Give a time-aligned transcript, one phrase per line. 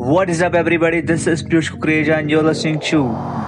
[0.00, 1.02] What is up, everybody?
[1.02, 3.02] This is Piyush Kukreja, and you're listening to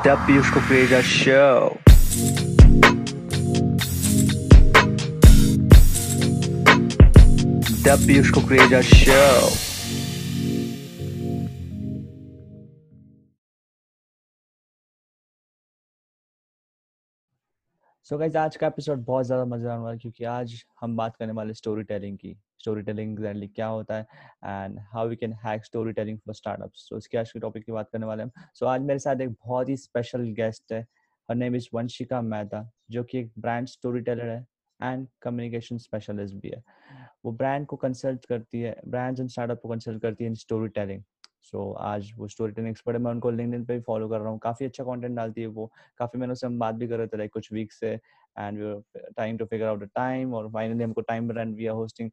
[0.04, 1.78] The Piyush Kukreja Show.
[7.80, 9.48] The Piyush Kukreja Show.
[18.04, 21.32] So so guys आज का episode बहुत ज़्यादा मज़ेदार वाला क्योंकि आज हम बात करने
[21.32, 24.06] वाले स्टोरी टेलिंग की स्टोरी टेलिंग एग्जैक्टली क्या होता है
[24.44, 27.72] and how we can hack story telling for startups तो इसके आज के टॉपिक की
[27.72, 30.80] बात करने वाले हम। सो so, आज मेरे साथ एक बहुत ही स्पेशल गेस्ट है।
[31.28, 34.46] Her name is Vanshika Mehta जो कि एक ब्रांड स्टोरी टेलर है
[34.80, 36.62] एंड कम्युनिकेशन स्पेशलिस्ट भी है।
[37.24, 40.68] वो ब्रांड को कंसल्ट करती है ब्रांड्स एंड स्टार्टअप को कंसल्ट करती है in story
[40.70, 41.02] telling
[41.42, 44.20] so so, आज वो स्टोरी टेलिंग एक्सपर्ट है। मैं उनको लिंक्डइन पे भी फॉलो कर
[44.20, 46.98] रहा हूँ। काफ़ी अच्छा कंटेंट डालती है वो। काफ़ी मैंने उससे हम बात भी कर
[46.98, 47.94] रहे थे लाइक कुछ वीक से।
[48.36, 51.66] And we trying to figure out the time और फाइनली हमको टाइम मिला and we
[51.66, 52.10] are hosting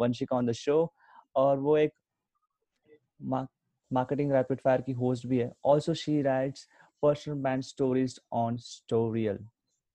[0.00, 0.92] Vanshika on the show
[1.36, 1.92] और वो एक
[3.20, 6.68] मार्केटिंग रैपिड फायर की होस्ट भी है। Also she writes
[7.02, 9.38] personal brand stories on Storial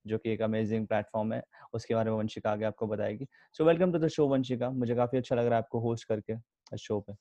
[0.06, 1.42] जो कि एक अमेजिंग प्लेटफॉर्म है।
[1.74, 5.18] उसके बारे में वंशिका आगे आपको बताएगी। So welcome to the show Vanshika मुझे काफ़ी
[5.18, 7.14] अच्छा लग रहा है आपको होस्ट करके शो पे।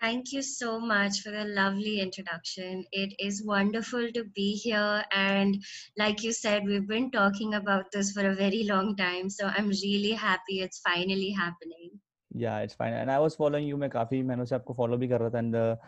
[0.00, 2.84] Thank you so much for the lovely introduction.
[2.92, 5.02] It is wonderful to be here.
[5.10, 5.62] And
[5.96, 9.30] like you said, we've been talking about this for a very long time.
[9.30, 11.92] So I'm really happy it's finally happening.
[12.34, 12.92] Yeah, it's fine.
[12.92, 13.76] And I was following you.
[13.78, 15.78] मैं काफी मैंने उसे आपको follow भी कर रहा था and the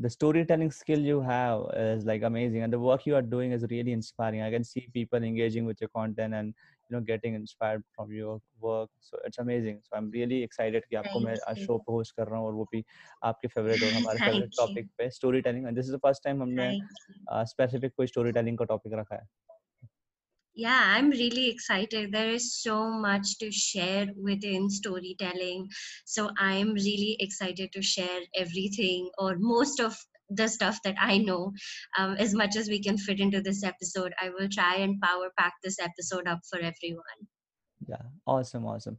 [0.00, 3.64] the storytelling skill you have is like amazing and the work you are doing is
[3.70, 6.54] really inspiring i can see people engaging with your content and
[6.93, 8.89] know getting inspired from your work.
[9.09, 9.81] So it's amazing.
[9.89, 12.67] So i'm really excited ki aapko main aaj show host kar raha hu aur wo
[12.75, 12.83] bhi
[13.31, 16.45] aapke favorite aur hamare favorite topic pe story telling and this is the first time
[16.47, 16.67] humne
[17.33, 19.25] uh, specific koi story telling ka topic rakha hai
[20.55, 22.11] yeah i'm really excited.
[22.11, 25.67] There is so much to share within storytelling.
[26.05, 29.95] So i'm really excited to share everything or most of
[30.32, 31.52] the stuff that i know
[31.98, 35.30] um, as much as we can fit into this episode i will try and power
[35.38, 37.22] pack this episode up for everyone
[37.80, 38.98] yeah awesome awesome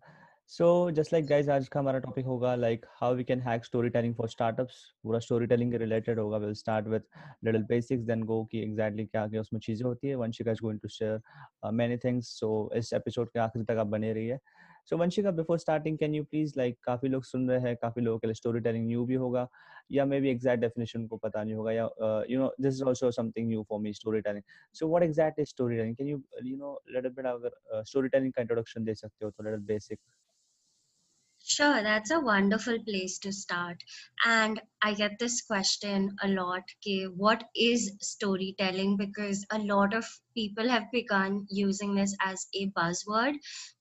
[0.52, 3.90] so just like guys आज का हमारा topic होगा like how we can hack story
[3.90, 7.03] telling for startups पूरा story telling के related होगा will start with
[7.46, 10.80] little basics then go कि exactly क्या क्या उसमें चीज़ें होती है Vanshika is going
[10.80, 14.38] to share many things so इस एपिसोड के आखिरी तक आप बने रहिए
[14.91, 18.19] so Vanshika before starting can you please like काफ़ी लोग सुन रहे हैं काफ़ी लोगों
[18.19, 19.47] के लिए स्टोरी टेलिंग न्यू भी होगा
[19.93, 21.89] या मे बी एग्जैक्ट डेफिनेशन को पता नहीं होगा या
[22.31, 24.43] you know this is also something new for me story telling
[24.81, 28.33] so what exact is story telling can you you know little bit अगर स्टोरी टेलिंग
[28.33, 29.99] का इंट्रोडक्शन दे सकते हो तो little basic
[31.47, 33.83] Sure, that's a wonderful place to start.
[34.25, 38.97] And I get this question a lot okay, what is storytelling?
[38.97, 43.34] Because a lot of people have begun using this as a buzzword,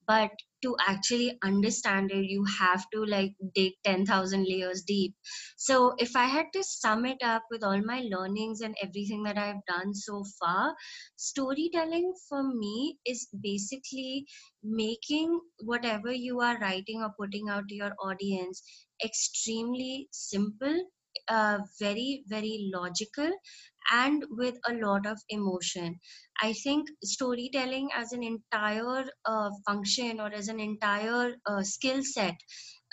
[0.05, 0.31] but
[0.63, 5.13] to actually understand it you have to like dig 10000 layers deep.
[5.57, 9.37] So if i had to sum it up with all my learnings and everything that
[9.37, 10.75] i've done so far
[11.15, 14.25] storytelling for me is basically
[14.63, 15.39] making
[15.71, 18.63] whatever you are writing or putting out to your audience
[19.03, 20.83] extremely simple
[21.79, 23.31] very very logical
[23.91, 25.99] and with a lot of emotion.
[26.41, 32.35] I think storytelling as an entire uh, function or as an entire uh, skill set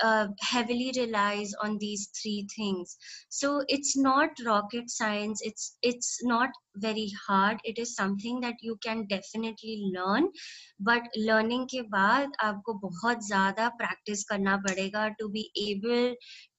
[0.02, 2.96] uh, heavily relies on these three things.
[3.28, 7.58] So it's not rocket science it's it's not very hard.
[7.64, 10.28] It is something that you can definitely learn
[10.80, 16.14] but learning ke baad aapko bahut zyada practice karna padega to be able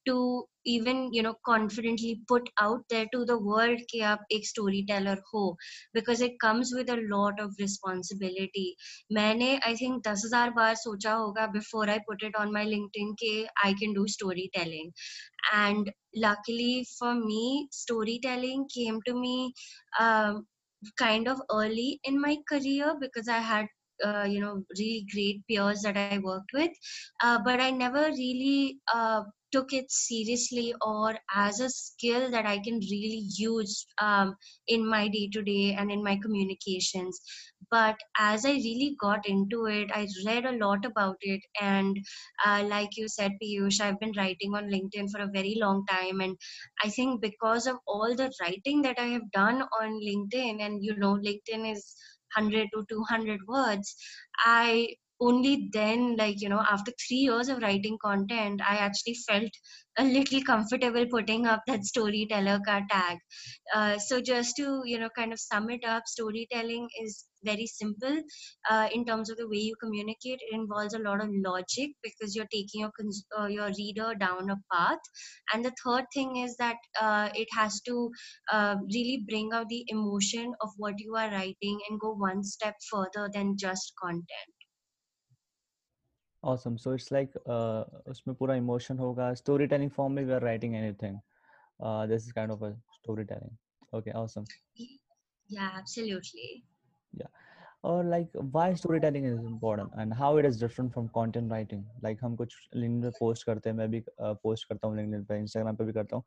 [0.06, 5.16] to even you know confidently put out there to the world कि आप एक storyteller
[5.32, 5.44] हो
[5.98, 8.66] because it comes with a lot of responsibility
[9.18, 13.14] मैंने I think दस हजार बार सोचा होगा before I put it on my LinkedIn
[13.22, 14.92] कि I can do storytelling
[15.54, 19.52] and luckily for me storytelling came to me
[20.00, 20.46] um,
[20.98, 23.66] kind of early in my career because I had
[24.04, 26.70] uh, you know really great peers that I worked with,
[27.22, 32.59] uh, but I never really uh, took it seriously or as a skill that I
[32.59, 34.35] can really use um,
[34.67, 37.19] in my day to day and in my communications.
[37.69, 41.41] But as I really got into it, I read a lot about it.
[41.59, 41.97] And
[42.45, 46.21] uh, like you said, Piyush, I've been writing on LinkedIn for a very long time.
[46.21, 46.37] And
[46.83, 50.95] I think because of all the writing that I have done on LinkedIn, and you
[50.97, 51.95] know, LinkedIn is
[52.35, 53.95] 100 to 200 words,
[54.45, 59.51] I only then like you know after 3 years of writing content i actually felt
[59.97, 62.59] a little comfortable putting up that storyteller
[62.89, 63.17] tag.
[63.75, 68.17] Uh, so just to you know kind of sum it up storytelling is very simple
[68.69, 70.39] uh, in terms of the way you communicate.
[70.41, 74.49] It involves a lot of logic because you're taking your cons- uh, your reader down
[74.49, 74.99] a path.
[75.53, 78.11] And the third thing is that uh, it has to
[78.51, 82.75] uh, really bring out the emotion of what you are writing and go one step
[82.91, 84.60] further than just content
[86.43, 90.75] awesome so it's like uh, उसमें पूरा emotion होगा storytelling form में we are writing
[90.75, 91.19] anything
[91.79, 93.57] uh, this is kind of a storytelling
[93.93, 94.45] okay awesome
[95.49, 96.63] yeah absolutely
[97.13, 97.27] yeah
[97.83, 102.19] or like why storytelling is important and how it is different from content writing like
[102.21, 105.75] हम कुछ LinkedIn पे post करते हैं मैं भी post करता हूँ LinkedIn पे इंस्टाग्राम
[105.75, 106.23] पे भी करता हूँ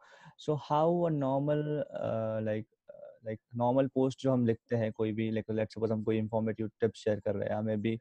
[0.47, 1.63] so how a normal
[2.45, 2.67] like
[3.27, 6.71] like normal post जो हम लिखते हैं कोई भी लाइक लेट्स सपोज़ हम कोई इंफॉर्मेटिव
[6.81, 7.99] टिप्स शेयर कर रहे हैं मे बी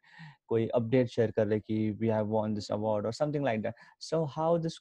[0.48, 3.62] कोई अपडेट शेयर कर रहे हैं कि we have won this award और something like
[3.62, 3.76] that
[4.10, 4.78] so how this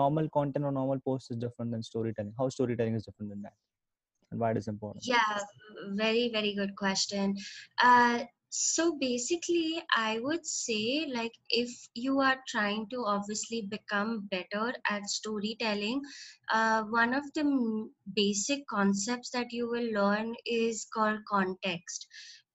[0.00, 3.32] normal content और normal post is different than story telling how story telling is different
[3.32, 3.52] than that
[4.32, 5.06] and why it is important?
[5.06, 5.38] Yeah
[5.90, 7.36] very very good question.
[7.82, 8.24] Uh,
[8.58, 15.04] so basically i would say like if you are trying to obviously become better at
[15.08, 16.00] storytelling
[16.52, 17.44] uh, one of the
[18.14, 22.06] basic concepts that you will learn is called context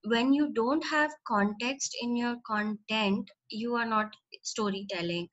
[0.05, 4.13] when you don't have context in your content you are not
[4.43, 5.27] storytelling.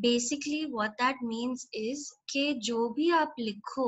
[0.00, 3.86] Basically what that means is ke jo bhi aap likho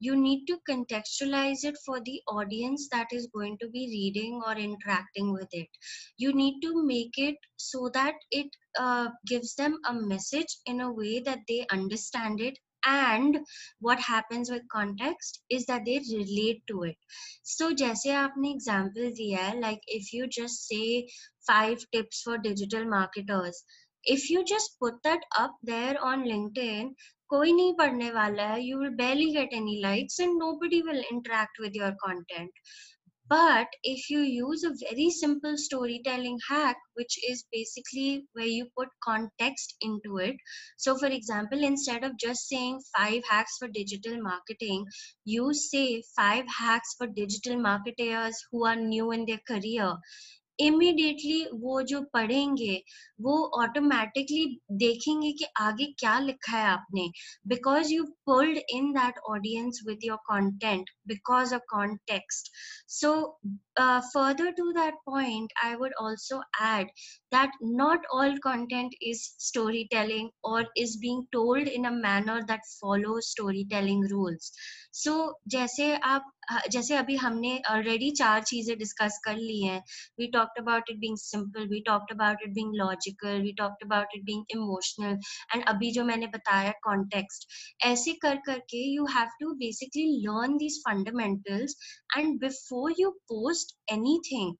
[0.00, 4.54] you need to contextualize it for the audience that is going to be reading or
[4.54, 5.68] interacting with it.
[6.16, 8.48] You need to make it so that it
[8.78, 13.38] uh, gives them a message in a way that they understand it and
[13.80, 16.96] what happens with context is that they relate to it.
[17.42, 21.08] So jaise aapne example diya hai like if you just say
[21.46, 23.64] five tips for digital marketers
[24.04, 26.90] if you just put that up there on linkedin
[27.34, 31.62] koi nahi padhne wala hai you will barely get any likes and nobody will interact
[31.66, 32.64] with your content
[33.28, 38.88] but if you use a very simple storytelling hack, which is basically where you put
[39.02, 40.36] context into it.
[40.76, 44.86] So, for example, instead of just saying five hacks for digital marketing,
[45.24, 49.96] you say five hacks for digital marketers who are new in their career
[50.58, 52.82] immediately वो जो पढ़ेंगे,
[53.20, 54.44] वो automatically
[54.78, 57.08] देखेंगे कि आगे क्या लिखा है आपने।
[57.48, 62.50] Because you pulled in that audience with your content because of context
[62.90, 63.14] so
[63.78, 66.86] further to that point I would also add
[67.34, 72.60] that not all content is story telling और is being told in a manner that
[72.80, 74.52] follow story telling rules
[74.94, 75.12] so,
[75.48, 76.30] जैसे आप
[76.70, 79.78] जैसे अभी हमने already चार चीज़ें discuss कर ली हैं।
[80.18, 84.14] We talked about it being simple we talked about it being logical we talked about
[84.16, 85.18] it being emotional
[85.54, 87.48] and अभी जो मैंने बताया कॉन्टेक्स्ट
[87.86, 91.76] ऐसे कर करके you have to basically learn these fundamentals
[92.16, 94.54] and before you post anything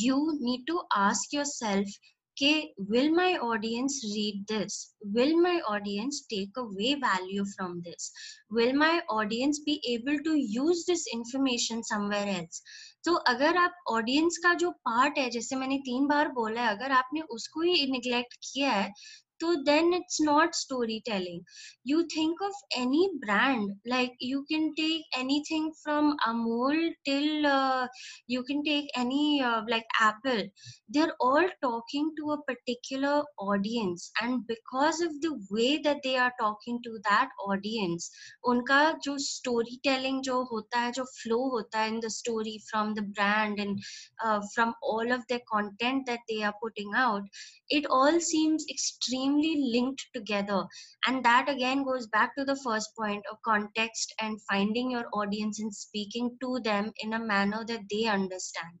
[0.00, 1.88] you need to ask yourself
[2.36, 2.52] कि
[2.90, 4.76] will my audience read this
[5.06, 8.12] will my audience take away value from this
[8.52, 12.62] will my audience be able to use this information somewhere else
[13.04, 16.92] तो अगर आप audience का जो part है, जैसे मैंने तीन बार बोला है, अगर
[16.92, 18.92] आपने उसको ही निग्लेक्ट किया है
[19.42, 21.44] so then it's not storytelling.
[21.84, 27.88] You think of any brand like you can take anything from amul till uh,
[28.26, 30.42] you can take any uh, like apple.
[30.88, 36.32] They're all talking to a particular audience and because of the way that they are
[36.40, 38.10] talking to that audience
[38.52, 43.02] unka jo storytelling jo hota hai jo flow hota hai in the story from the
[43.18, 43.78] brand and
[44.24, 47.22] uh, from all of the content that they are putting out
[47.68, 50.65] it all seems extremely extremely linked together
[51.07, 55.59] and that again goes back to the first point of context and finding your audience
[55.59, 58.77] and speaking to them in a manner that they understand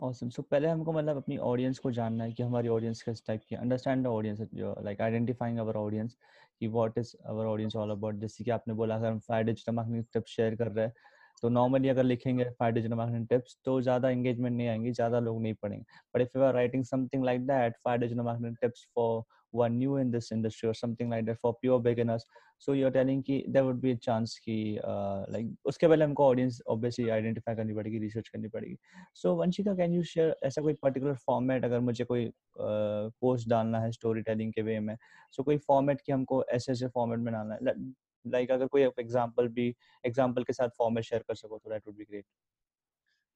[0.00, 3.42] awesome so पहले हमको मतलब अपनी audience को जानना है कि हमारी audience किस टाइप
[3.48, 4.40] की understand the audience
[4.84, 6.16] like identifying our audience
[6.60, 9.72] कि what is our audience all about जैसे कि आपने बोला अगर हम five digital
[9.74, 10.92] marketing tips share कर रहे हैं
[11.43, 15.41] तो नॉर्मली अगर लिखेंगे फाइव डिजिटल मार्केटिंग टिप्स तो ज़्यादा एंगेजमेंट नहीं आएँगे, ज़्यादा लोग
[15.41, 15.83] नहीं पढ़ेंगे।
[16.15, 19.97] But if you are writing something like that five digital marketing tips for one new
[19.99, 22.25] in this industry और something like that for pure beginners
[22.61, 26.61] so you are telling की देर वुड बी चांस की like उसके पहले हमको audience
[26.69, 28.77] obviously identify करनी पड़ेगी research करनी पड़ेगी।
[29.15, 33.91] So Vanshika can you share ऐसा कोई पर्टिकुलर फॉर्मेट अगर मुझे कोई पोस्ट डालना है
[33.91, 34.95] स्टोरी टेलिंग के वे में?
[35.33, 37.75] सो कोई फॉर्मेट की हमको ऐसे ऐसे फॉर्मेट में डालना है।
[38.26, 39.74] लाइक अगर कोई एग्जांपल भी
[40.06, 42.24] एग्जांपल के साथ फॉर्मेट शेयर कर सको तो that would be great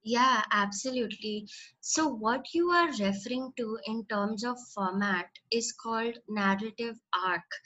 [0.05, 1.49] Yeah, absolutely.
[1.81, 7.57] So, what you are referring to in terms of format is called narrative arc.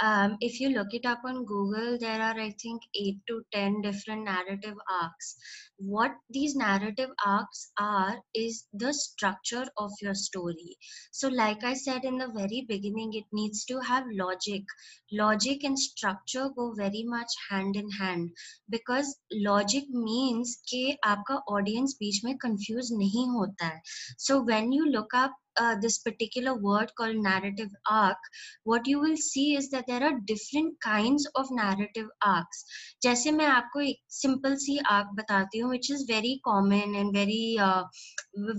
[0.00, 3.82] Um, if you look it up on Google, there are, I think, eight to 10
[3.82, 5.36] different narrative arcs.
[5.76, 10.76] What these narrative arcs are is the structure of your story.
[11.12, 14.64] So, like I said in the very beginning, it needs to have logic.
[15.12, 18.30] Logic and structure go very much hand in hand
[18.68, 23.80] because logic means that your audience beech mein confused nahi hota.
[24.18, 28.18] So, when you look up uh, this particular word called narrative arc
[28.64, 32.64] what you will see is that there are different kinds of narrative arcs
[33.02, 37.42] जैसे मैं आपको एक simple सी arc बताती हूँ which is very common and very
[37.60, 37.82] uh,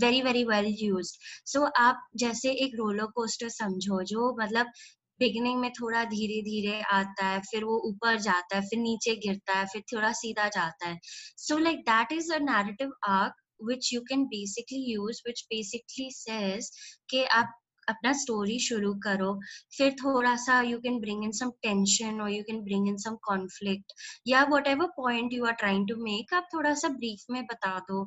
[0.04, 4.72] very very well used so आप जैसे एक roller coaster समझो जो मतलब
[5.20, 9.54] बिगिनिंग में थोड़ा धीरे धीरे आता है फिर वो ऊपर जाता है फिर नीचे गिरता
[9.54, 11.00] है फिर थोड़ा सीधा जाता है
[11.48, 16.72] so like that is a narrative arc which you can basically use, which basically says
[17.10, 17.54] कि आप
[17.90, 19.34] अपना स्टोरी शुरू करो,
[19.78, 23.16] फिर थोड़ा सा you can bring in some tension और you can bring in some
[23.24, 23.94] conflict
[24.28, 28.04] या whatever point you are trying to make आप थोड़ा सा ब्रीफ में बता दो।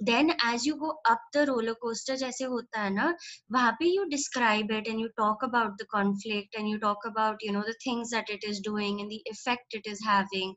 [0.00, 3.14] Then as you go up the roller coaster जैसे होता है ना,
[3.52, 7.44] वहाँ पे you describe it and you talk about the conflict and you talk about
[7.46, 10.54] you know the things that it is doing and the effect it is having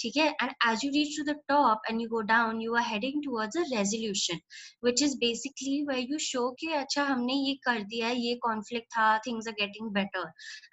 [0.00, 0.26] ठीक है?
[0.42, 3.56] And as you reach to the top and you go down you are heading towards
[3.56, 4.40] a resolution
[4.84, 9.06] which is basically way you show कि अच्छा हमने ये कर दिया ये conflict था
[9.26, 10.30] things are getting better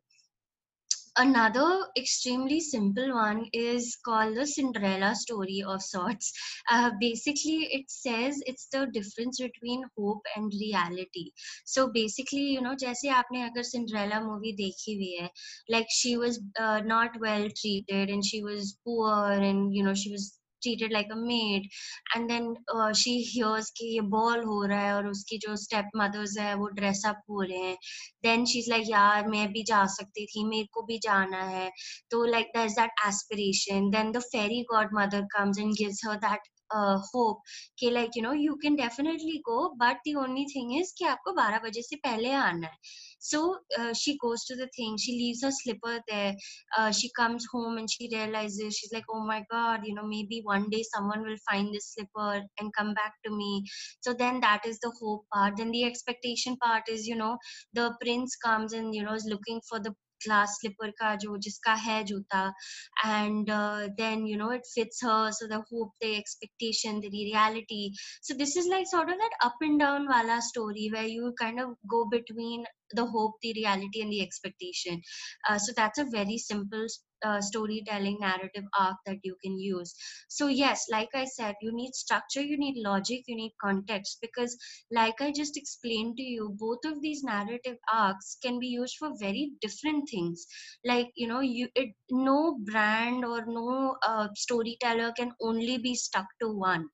[1.14, 6.32] Another extremely simple one is called the cinderella story of sorts.
[6.70, 11.32] Uh, basically it says it's the difference between hope and reality.
[11.66, 15.30] So basically you know jaise aapne agar cinderella movie dekhi hui hai
[15.68, 20.10] like she was uh, not well treated and she was poor and you know she
[20.10, 21.68] was treated like a maid
[22.14, 25.96] and then uh, she hears कि ये ball हो रहा है और उसकी जो step
[25.96, 27.76] mothers है वो dress up हो रहे हैं
[28.24, 31.70] then she's like यार मैं भी जा सकती थी मेरे को भी जाना है
[32.10, 36.97] तो like there's that aspiration then the fairy godmother comes and gives her that uh,
[37.13, 37.41] hope
[37.79, 41.33] कि like you know you can definitely go but the only thing is कि आपको
[41.41, 42.77] 12 बजे से पहले आना है
[43.19, 43.39] so
[43.79, 46.33] uh, she goes to the thing she leaves her slipper there
[46.77, 50.41] uh, she comes home and she realizes she's like oh my god you know maybe
[50.43, 53.63] one day someone will find this slipper and come back to me
[54.01, 57.37] so then that is the hope part then the expectation part is you know
[57.73, 59.93] the prince comes and you know is looking for the
[60.24, 62.52] Glass slipper ka jo jiska hai juta
[63.04, 67.92] and uh, then you know it fits her so the hope the expectation the reality.
[68.22, 71.60] So this is like sort of that up and down wala story where you kind
[71.60, 72.64] of go between
[72.94, 75.00] the hope the reality and the expectation.
[75.48, 76.86] Uh, so that's a very simple
[77.24, 79.94] uh, storytelling narrative arc that you can use.
[80.28, 84.56] So yes like i said you need structure you need logic you need context because
[84.90, 89.10] like i just explained to you both of these narrative arcs can be used for
[89.18, 90.46] very different things.
[90.84, 96.26] Like you know you it no brand or no uh, storyteller can only be stuck
[96.40, 96.88] to one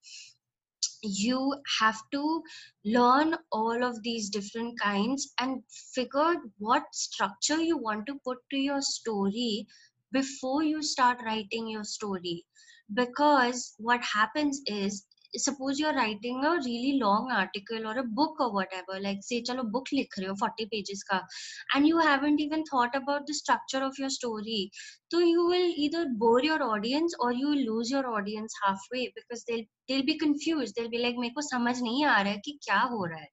[1.02, 2.42] you have to
[2.84, 5.62] learn all of these different kinds and
[5.94, 9.66] figure what structure you want to put to your story
[10.12, 12.44] before you start writing your story.
[12.92, 18.52] Because what happens is suppose you're writing a really long article or a book or
[18.52, 21.20] whatever like say chalo book likh rahe ho 40 pages ka
[21.74, 24.60] and you haven't even thought about the structure of your story
[25.12, 29.44] so you will either bore your audience or you will lose your audience halfway because
[29.48, 32.58] they'll they'll be confused they'll be like मेरे को समझ नहीं आ रहा है कि
[32.68, 33.28] क्या हो रहा है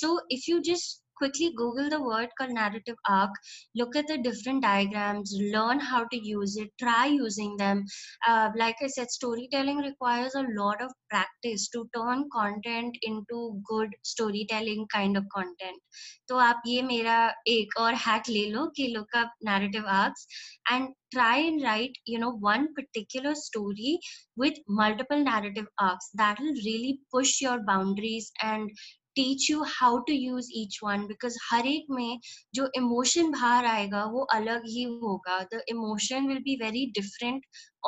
[0.00, 3.31] so if you just quickly Google the word called narrative arc,
[3.75, 7.85] look at the different diagrams, learn how to use it, try using them.
[8.27, 13.89] Uh, like I said, storytelling requires a lot of practice to turn content into good
[14.03, 15.79] storytelling kind of content.
[16.27, 17.17] तो आप ये मेरा
[17.47, 20.25] एक और hack ले लो कि look up narrative arcs
[20.71, 23.97] and try and write you know one particular story
[24.43, 28.71] with multiple narrative arcs that will really push your boundaries and
[29.15, 32.19] teach you how to use each one because हर एक में
[32.55, 37.43] जो emotion बाहर आएगा वो अलग ही होगा the emotion will be very different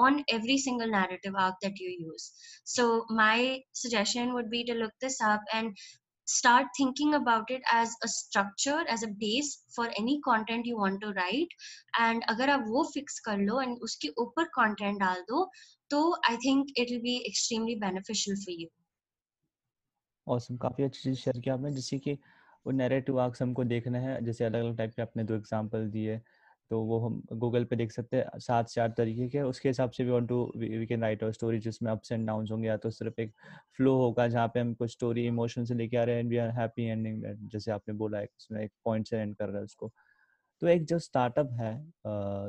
[0.05, 2.31] on every single narrative arc that you use
[2.63, 5.87] so my suggestion would be to look this up and
[6.29, 10.99] start thinking about it as a structure as a base for any content you want
[11.01, 11.53] to write
[11.99, 15.47] and अगर आप वो fix कर लो and उसके ऊपर content डाल दो
[15.89, 18.67] तो I think it will be extremely beneficial for you
[20.26, 22.12] Awesome काफ़ी अच्छी चीज़ शेयर की आपने जैसे कि
[22.66, 26.20] वो नैरेटिव आर्क्स हमको देखने हैं, जैसे अलग-अलग टाइप के आपने दो एग्जांपल दिए
[26.70, 30.04] तो वो हम गूगल पे देख सकते हैं, सात आठ तरीके के, उसके हिसाब से
[30.04, 32.90] we want to we can write a story जिसमें अप्स एंड डाउन्स होंगे, या तो
[32.90, 33.32] सिर्फ़ एक
[33.76, 36.36] फ्लो होगा, जहाँ पे हम कुछ स्टोरी इमोशन से लेके आ रहे हैं and we
[36.38, 39.64] are happy ending जैसे आपने बोला है, उसमें एक पॉइंट से एंड कर रहा है
[39.64, 39.92] उसको।
[40.62, 41.74] तो एक जो स्टार्टअप है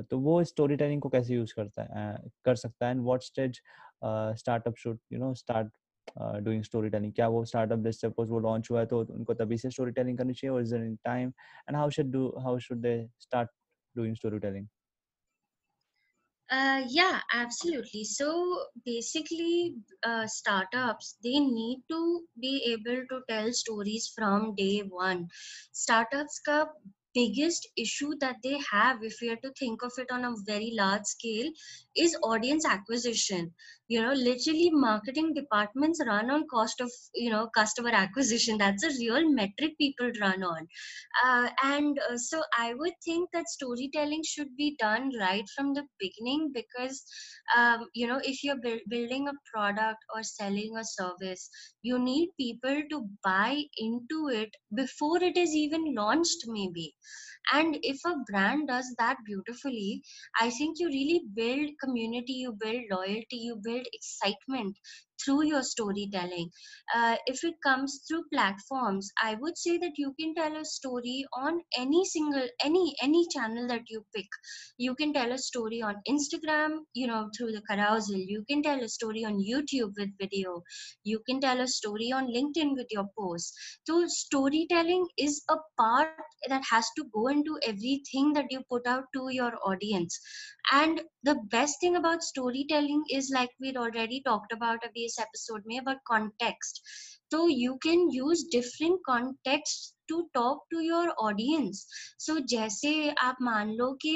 [0.10, 2.18] तो वो स्टोरी टेलिंग को कैसे यूज़ करता है?
[2.46, 3.62] कर सकता है and what stage
[4.40, 5.72] startup should you know start
[6.19, 9.59] doing story telling क्या वो स्टार्टअप जैसे सपोज वो लॉन्च हुआ है तो उनको तभी
[9.59, 11.33] से स्टोरी टेलिंग करनी चाहिए और is in time
[11.69, 13.51] and how should do how should they start
[13.97, 14.67] doing story telling
[16.51, 18.03] Uh, yeah, absolutely.
[18.05, 18.27] So
[18.85, 25.29] basically, uh, startups they need to be able to tell stories from day one.
[25.73, 26.57] Startups ka
[27.14, 30.72] biggest issue that they have if we are to think of it on a very
[30.78, 31.50] large scale
[31.96, 33.52] is audience acquisition.
[33.88, 38.58] You know literally marketing departments run on cost of you know customer acquisition.
[38.58, 40.68] That's a real metric people run on.
[41.26, 45.84] Uh, and uh, so i would think that storytelling should be done right from the
[46.00, 47.04] beginning because
[47.58, 51.50] um, you know if you're bu- building a product or selling a service
[51.82, 56.94] you need people to buy into it before it is even launched maybe
[57.54, 60.02] and if a brand does that beautifully
[60.42, 64.78] i think you really build community you build loyalty you build excitement
[65.24, 66.50] through your storytelling.
[66.94, 71.26] Uh, if it comes through platforms i would say that you can tell a story
[71.34, 74.28] on any single any any channel that you pick.
[74.78, 78.16] You can tell a story on instagram you know through the carousel.
[78.18, 80.64] You can tell a story on youtube with video.
[81.04, 83.54] You can tell a story on linkedin with your post
[83.88, 86.16] so storytelling is a part
[86.50, 90.20] that has to go into everything that you put out to your audience
[90.73, 95.63] and the best thing about storytelling is like we'd already talked about a base episode
[95.67, 96.83] में about context
[97.31, 101.85] so you can use different contexts to talk to your audience
[102.19, 102.93] so जैसे
[103.23, 104.15] आप मान लो कि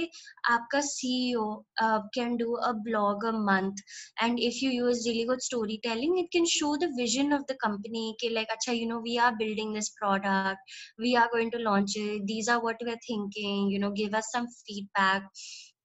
[0.50, 1.44] आपका CEO
[1.82, 3.82] uh, can do a blog a month
[4.20, 8.14] and if you use really good storytelling it can show the vision of the company
[8.22, 11.96] कि like अच्छा you know we are building this product we are going to launch
[11.96, 15.28] it these are what we are thinking you know give us some feedback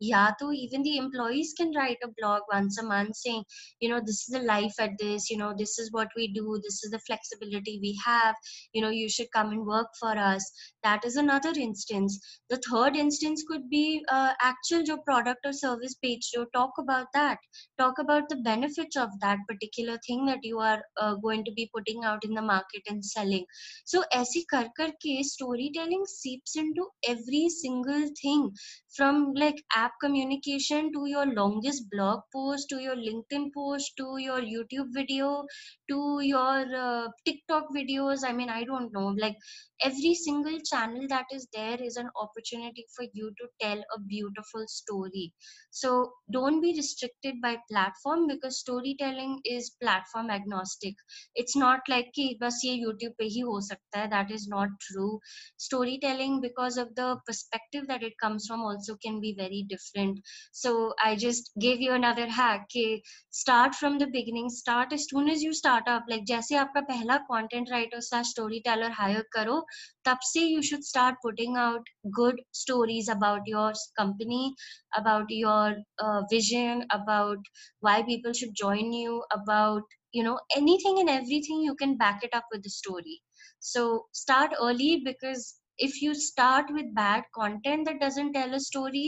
[0.01, 3.43] yeah to even the employees can write a blog once a month saying
[3.79, 6.59] you know this is the life at this you know this is what we do
[6.63, 8.35] this is the flexibility we have
[8.73, 10.51] you know you should come and work for us
[10.83, 12.19] that is another instance
[12.49, 17.07] the third instance could be uh, actual your product or service page so talk about
[17.13, 17.37] that
[17.79, 21.69] talk about the benefits of that particular thing that you are uh, going to be
[21.73, 23.45] putting out in the market and selling
[23.85, 28.51] so ऐसे कर करके storytelling seeps into every single thing
[28.96, 34.40] from like app communication to your longest blog post to your linkedin post to your
[34.40, 35.44] youtube video
[35.90, 38.20] to your uh, tiktok videos.
[38.26, 39.14] I mean i don't know.
[39.18, 39.36] Like
[39.82, 44.64] every single channel that is there is an opportunity for you to tell a beautiful
[44.68, 45.32] story.
[45.70, 50.94] So don't be restricted by platform because storytelling is platform agnostic.
[51.34, 54.06] It's not like ki bas ye youtube pe hi ho sakta hai.
[54.08, 55.20] That is not true.
[55.56, 60.19] Storytelling because of the perspective that it comes from also can be very different
[60.51, 60.71] so
[61.03, 65.41] i just gave you another hack कि start from the beginning start as soon as
[65.41, 69.61] you start up like जैसे आपका पहला content writer slash storyteller hire करो
[70.05, 74.53] तब से you should start putting out good stories about your company
[74.97, 77.37] about your uh, vision about
[77.79, 82.33] why people should join you about you know anything and everything you can back it
[82.33, 83.21] up with the story
[83.59, 89.07] so start early because if you start with bad content that doesn't tell a story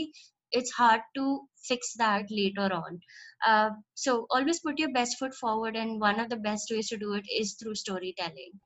[0.52, 2.98] it's hard to fix that later on
[3.46, 6.98] uh, so always put your best foot forward and one of the best ways to
[6.98, 8.58] do it is through storytelling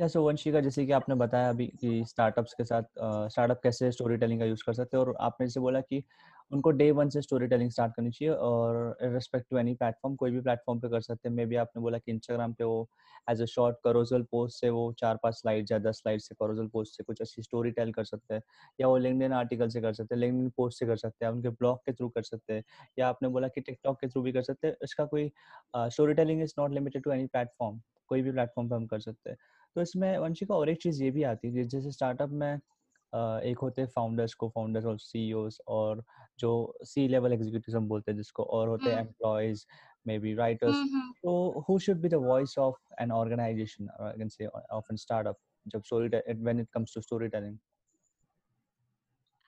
[0.00, 2.82] या सो वंशिका जैसे कि आपने बताया अभी कि startups के साथ
[3.30, 6.02] startup कैसे स्टोरी टेलिंग का यूज कर सकते हैं और आपने जैसे बोला कि
[6.51, 10.31] उनको डे वन से स्टोरी टेलिंग स्टार्ट करनी चाहिए और रिस्पेक्ट टू एनी प्लेटफॉर्म कोई
[10.31, 12.87] भी प्लेटफॉर्म पे कर सकते हैं। मे बी आपने बोला कि इंस्टाग्राम पे वो
[13.27, 16.67] as a short carousel post से वो चार पाँच स्लाइड या दस स्लाइड से करोजल
[16.73, 18.41] पोस्ट से कुछ अच्छी स्टोरी टेल कर सकते हैं
[18.79, 21.49] या वो लिंकडिन आर्टिकल से कर सकते हैं लिंकडिन पोस्ट से कर सकते हैं, उनके
[21.51, 22.63] ब्लॉग के थ्रू कर सकते हैं
[22.99, 25.31] या आपने बोला कि टिकटॉक के थ्रू भी कर सकते हैं। इसका कोई
[25.77, 29.29] story telling is not limited to any platform कोई भी प्लेटफॉर्म पे हम कर सकते
[29.29, 29.37] हैं।
[29.75, 32.59] तो इसमें वंशिका और एक चीज़ ये भी आती है जैसे स्टार्टअप में
[33.13, 35.31] एक होते हैं फाउंडर्स को फाउंडर्स और सी
[35.67, 36.03] और
[36.39, 36.51] जो
[36.85, 39.65] सी लेवल एग्जीक्यूटिव हम बोलते हैं जिसको और होते हैं एम्प्लॉयज़
[40.07, 40.75] मे बी राइटर्स
[41.23, 45.37] तो who should be the voice of an organization I can say of an startup
[45.65, 47.57] जब story when it comes to story telling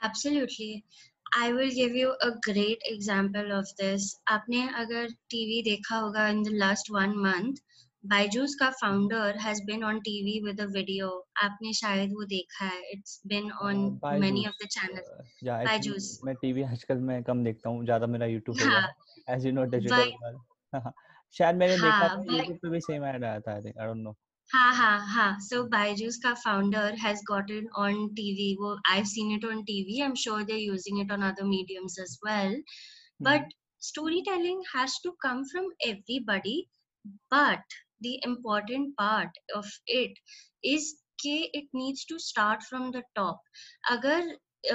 [0.02, 0.84] Absolutely.
[1.32, 4.06] I will give you a great example of this.
[4.28, 7.60] आपने अगर TV देखा होगा in the last one month,
[8.04, 11.10] Byju's का founder has been on TV with a video
[11.44, 12.82] आपने शायद वो देखा है.
[12.94, 17.84] It's been on many of the channel Byju's मैं टीवी आजकल मैं कम देखता हूँ.
[17.86, 18.82] ज़्यादा मेरा यूट्यूब है.
[19.30, 20.40] एज यू नो डिजिटल
[21.36, 24.16] शायद मैंने देखा था यूट्यूब पे भी सेम ऐड आया था आई डोंट नो
[24.50, 25.40] हाँ हाँ हाँ.
[25.40, 30.08] सो बायजूस का founder has gotten on TV वो I seen it on TV I
[30.08, 32.62] am sure they using it on other mediums as well
[33.22, 36.58] but storytelling has to come from everybody.
[37.32, 40.12] But the important part of it
[40.64, 43.40] is that it needs to start from the top.
[43.92, 44.22] agar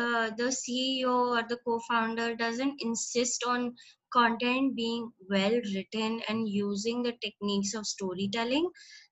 [0.00, 3.74] uh, the ceo or the co-founder doesn't insist on
[4.12, 8.68] content being well written and using the techniques of storytelling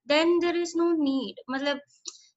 [0.06, 1.34] then there is no need.
[1.50, 1.80] matlab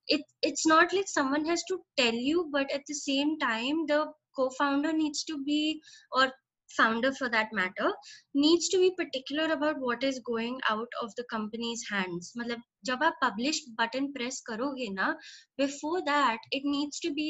[0.07, 4.01] it it's not like someone has to tell you but at the same time the
[4.35, 6.31] co-founder needs to be or
[6.76, 7.90] founder for that matter
[8.34, 13.02] needs to be particular about what is going out of the company's hands matlab jab
[13.08, 15.08] aap publish button press karoge na
[15.62, 17.28] before that it needs to be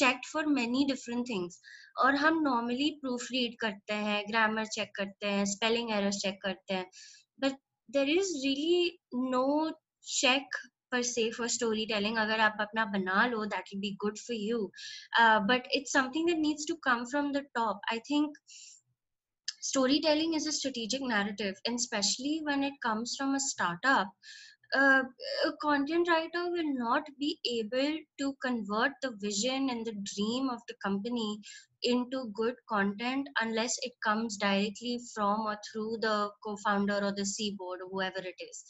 [0.00, 1.60] checked for many different things
[2.02, 6.74] और हम normally proof read करते हैं grammar check करते हैं spelling errors check करते
[6.74, 6.86] हैं
[7.44, 7.56] but
[7.94, 9.00] there is really
[9.32, 9.72] no
[10.18, 10.60] check
[10.92, 14.60] per se for storytelling agar aap apna bana lo that will be good for you
[15.22, 18.40] uh, but it's something that needs to come from the top i think
[19.69, 24.09] storytelling is a strategic narrative and especially when it comes from a startup
[24.75, 25.03] uh,
[25.47, 30.59] a content writer will not be able to convert the vision and the dream of
[30.67, 31.39] the company
[31.83, 37.55] into good content unless it comes directly from or through the co-founder or the C
[37.57, 38.63] board or whoever it is.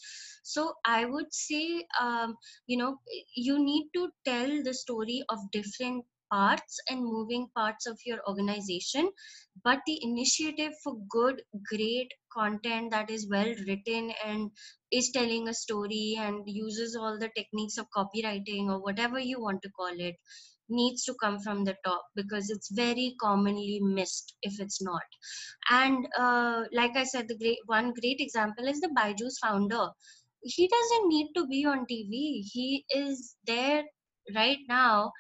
[0.43, 2.35] So I would say, um,
[2.67, 2.99] you know,
[3.35, 6.05] you need to tell the story of different
[6.35, 9.09] parts and moving parts of your organization
[9.63, 11.41] but the initiative for good
[11.73, 14.51] great content that is well written and
[14.91, 19.61] is telling a story and uses all the techniques of copywriting or whatever you want
[19.61, 20.15] to call it
[20.69, 25.03] needs to come from the top because it's very commonly missed if it's not.
[25.69, 29.89] And uh, like i said the great one great example is the byju's founder.
[30.41, 33.83] He doesn't need to be on tv he is there
[34.35, 35.11] right now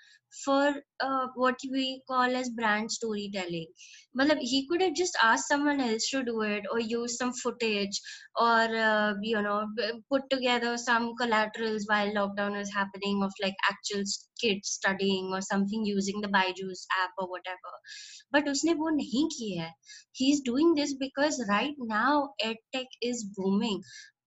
[0.43, 3.67] for uh, what we call as brand storytelling.
[4.17, 8.01] Malab, he could have just asked someone else to do it or use some footage
[8.35, 9.65] or, uh, you know,
[10.11, 14.03] put together some collaterals while lockdown is happening of like actual
[14.41, 17.57] kids studying or something using the Byju's app or whatever.
[18.31, 18.45] But.
[20.11, 23.81] He's doing this because right now edtech is booming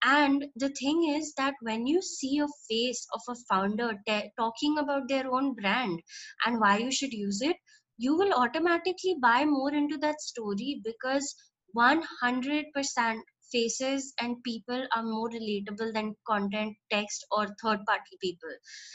[0.04, 4.78] and the thing is that when you see a face of a founder te- talking
[4.78, 6.00] about their own brand
[6.44, 7.56] and why you should use it
[7.96, 11.34] you will automatically buy more into that story because
[11.72, 18.54] 100% faces and people are more relatable than content text or third party people.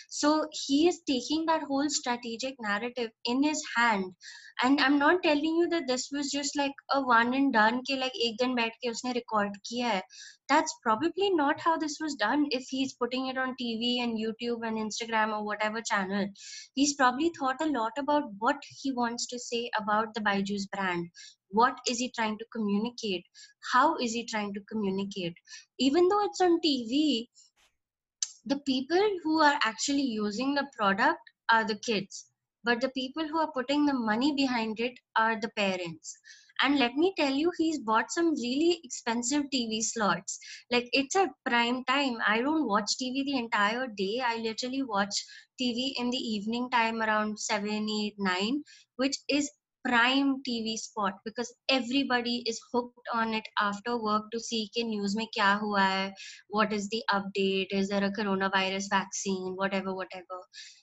[0.10, 4.13] So he is taking that whole strategic narrative in his hand.
[4.62, 7.98] And i'm not telling you that this was just like a one and done ke
[8.04, 10.02] like ek din baith ke usne record kiya hai.
[10.50, 14.68] That's probably not how this was done if he's putting it on tv and youtube
[14.68, 16.28] and instagram or whatever channel.
[16.76, 21.10] He's probably thought a lot about what he wants to say about the byju's brand
[21.54, 23.26] what is he trying to communicate?
[23.72, 25.36] How is he trying to communicate?
[25.80, 27.28] Even though it's on tv
[28.46, 32.26] the people who are actually using the product are the kids.
[32.63, 36.18] But the people who are putting the money behind it are the parents.
[36.62, 40.39] And let me tell you he's bought some really expensive tv slots.
[40.72, 42.18] Like it's a prime time.
[42.26, 44.22] I don't watch tv the entire day.
[44.24, 45.16] I literally watch
[45.62, 48.63] tv in the evening time around 7 8 9
[48.98, 49.50] which is
[49.86, 55.15] prime TV spot because everybody is hooked on it after work to see ke news
[55.15, 56.13] mein kya hua hai,
[56.50, 60.39] what is the update, is there a coronavirus vaccine, whatever, whatever.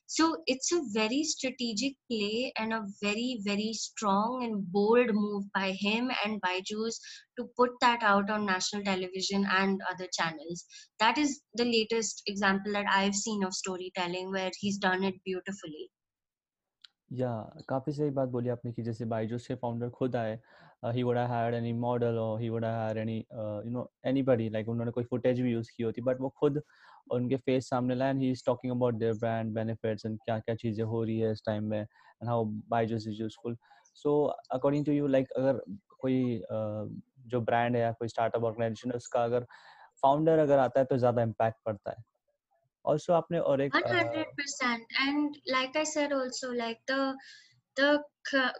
[0.07, 5.71] So it's a very strategic play and a very, very strong and bold move by
[5.71, 6.99] him and Byju's
[7.39, 10.65] to put that out on national television and other channels.
[10.99, 15.91] That is the latest example that I've seen of storytelling where he's done it beautifully.
[17.11, 17.31] या
[17.69, 20.39] काफ़ी सही बात बोली आपने कि जैसे बायजूस के founder खुद आए
[20.87, 24.93] he would had any model और he would had any you know anybody like उन्होंने
[24.93, 26.63] कोई फुटेज भी यूज़ की होती बट वो खुद
[27.11, 30.55] उनके फेस सामने लाए and he is talking about their brand benefits and क्या क्या
[30.55, 33.57] चीज़ें हो रही है इस टाइम में and how Byju's is useful
[33.95, 35.61] so according to you like अगर
[35.99, 39.47] कोई uh, जो ब्रांड है या कोई स्टार्टअप ऑर्गेनाइजेशन है उसका अगर
[40.03, 42.03] फाउंडर अगर आता है तो ज़्यादा इम्पैक्ट पड़ता है?
[42.85, 47.15] Also आपने और एक 100% and like i said also like the
[47.77, 47.91] the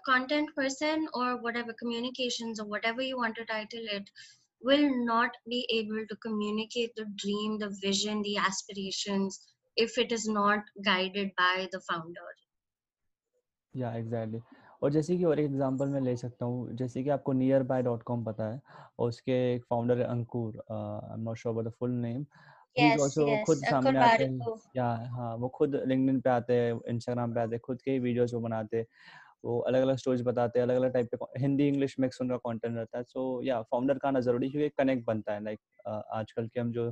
[0.07, 4.11] content person or whatever communications or whatever you want to title it
[4.63, 9.41] will not be able to communicate the dream the vision the aspirations
[9.77, 12.31] if it is not guided by the founder
[13.75, 14.41] या exactly
[14.83, 17.83] और जैसे कि और एक example मैं ले सकता हूँ जैसे कि आपको नियर बाय
[17.83, 18.61] डॉट कॉम पता है
[18.99, 22.25] और उसके एक फाउंडर है Ankur I am not sure about the full name
[22.77, 27.35] is also खुद सामने आते हैं या हाँ वो खुद लिंक्डइन पे आते हैं इंस्टाग्राम
[27.35, 28.87] पे आते हैं खुद के ही वीडियोस वो बनाते हैं।
[29.45, 32.77] वो अलग अलग स्टोरीज बताते हैं अलग अलग टाइप के हिंदी इंग्लिश मिक्स उनका कंटेंट
[32.77, 36.61] रहता है। सो या फाउंडर का आना ज़रूरी क्योंकि कनेक्ट बनता है लाइक आजकल के
[36.61, 36.89] हम जो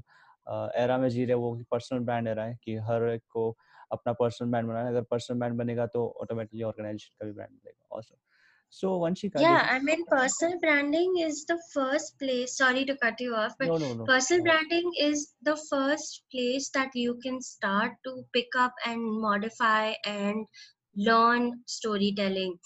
[0.77, 3.51] एरा में जी रहे वो पर्सनल ब्रांड एरा है कि हर एक को
[3.93, 7.51] अपना पर्सनल ब्रांड बनाना है। अगर पर्सनल ब्रांड बनेगा तो ऑटोमेटिकली ऑर्गेनाइजेशन का भी ब्रांड
[7.53, 8.17] बनेगा। Awesome
[8.71, 12.57] So once Vanshika, yeah, I mean, personal branding is the first place.
[12.57, 14.05] Sorry to cut you off, but no, no, no.
[14.05, 19.95] personal branding is the first place that you can start to pick up and modify
[20.05, 20.47] and
[20.97, 22.59] learn storytelling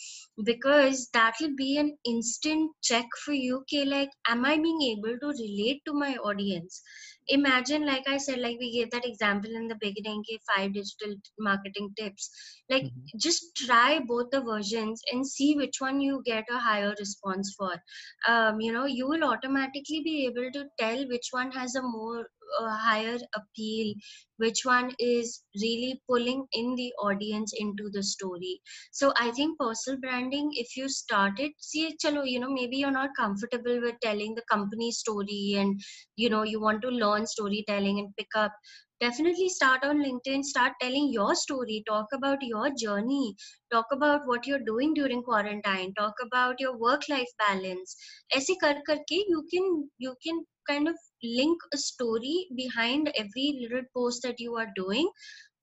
[0.45, 5.19] because that will be an instant check for you okay like am i being able
[5.19, 6.83] to relate to my audience
[7.29, 10.23] imagine like i said like we gave that example in the beginning
[10.55, 12.31] five digital marketing tips
[12.69, 13.19] like mm-hmm.
[13.19, 17.73] just try both the versions and see which one you get a higher response for
[18.29, 22.27] um, you know you will automatically be able to tell which one has a more
[22.60, 23.94] a higher appeal
[24.38, 28.60] which one is really pulling in the audience into the story
[28.92, 33.18] so i think personal branding if you started see chalo you know maybe you're not
[33.20, 35.80] comfortable with telling the company story and
[36.16, 38.54] you know you want to learn storytelling and pick up
[39.02, 43.36] definitely start on linkedin start telling your story talk about your journey
[43.72, 47.96] talk about what you're doing during quarantine talk about your work life balance
[48.38, 49.68] ऐसे कर करके you can
[50.06, 55.10] you can kind of link a story behind every little post that you are doing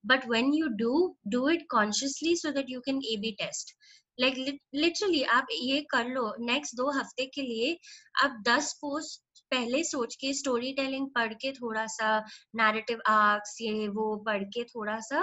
[0.04, 3.74] but when you do do it consciously so that you can a b test
[4.18, 4.36] like
[4.72, 7.76] literally आप ये कर लो next दो हफ्ते के लिए
[8.24, 12.17] आप दस post पहले सोच के स्टोरी टेलिंग पढ़ के थोड़ा सा
[12.55, 15.21] नैरेटिव आर्क्स ये वो पढ़ के थोड़ा सा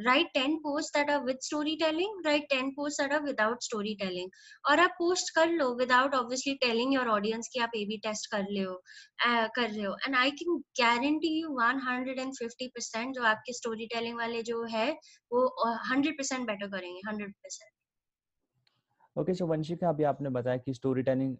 [0.00, 1.38] write ten post that are with
[1.76, 3.62] storytelling write ten post that are without
[4.02, 4.30] storytelling
[4.70, 8.30] और आप पोस्ट कर लो without obviously telling your audience की आप ए बी टेस्ट
[8.32, 9.96] कर ले हो uh, कर रहे हो.
[10.06, 14.42] And I can guarantee you one hundred and fifty percent जो आपके स्टोरी टेलिंग वाले
[14.52, 14.90] जो है
[15.32, 15.46] वो
[15.90, 17.77] हंड्रेड परसेंट बेटर करेंगे hundred percent
[19.18, 21.36] okay so Vanshika अभी आपने बताया कि स्टोरी टेलिंग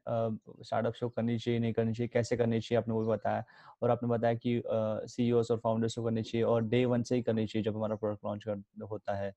[0.63, 3.45] स्टार्टअप शो करनी चाहिए नहीं करनी चाहिए कैसे करनी चाहिए आपने वो भी बताया।
[3.83, 7.15] और आपने बताया कि सी uh, और फाउंडर्स को करनी चाहिए और डे वन से
[7.17, 8.47] ही करनी चाहिए जब हमारा प्रोडक्ट लॉन्च
[8.91, 9.33] होता है।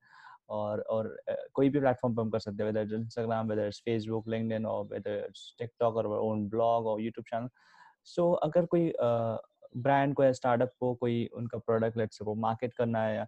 [0.49, 1.15] और और
[1.54, 4.86] कोई भी प्लेटफॉर्म पर हम कर सकते हैं whether Instagram whether it's Facebook LinkedIn और
[4.86, 5.27] वेदर
[5.60, 7.49] टिकटॉक और ओन ब्लॉग और यूट्यूब चैनल
[8.08, 8.91] सो अगर कोई
[9.77, 13.27] ब्रांड को या स्टार्टअप को कोई उनका प्रोडक्ट लेट्स वो मार्केट करना है या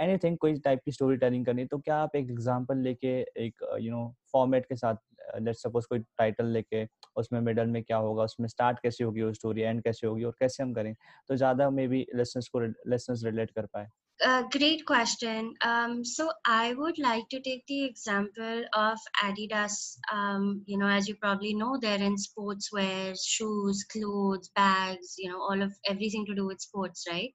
[0.00, 3.90] एनीथिंग कोई टाइप की स्टोरी टेलिंग करनी तो क्या आप एक एग्जांपल लेके एक यू
[3.92, 4.96] नो फॉर्मेट के साथ
[5.42, 6.86] लेट्स सपोज़ कोई टाइटल लेके
[7.22, 10.36] उसमें मिडल में क्या होगा उसमें स्टार्ट कैसे होगी वो स्टोरी एंड कैसे होगी और
[10.40, 10.94] कैसे हम करें
[11.28, 13.88] तो ज़्यादा मे बी लेसन्स को लेसन्स रिलेट कर पाए
[14.20, 15.46] Uh, great question.
[15.66, 19.96] Um, so I would like to take the example of Adidas.
[20.12, 25.14] Um, you know, as you probably know, they're in sportswear, shoes, clothes, bags.
[25.16, 27.32] You know, all of everything to do with sports, right?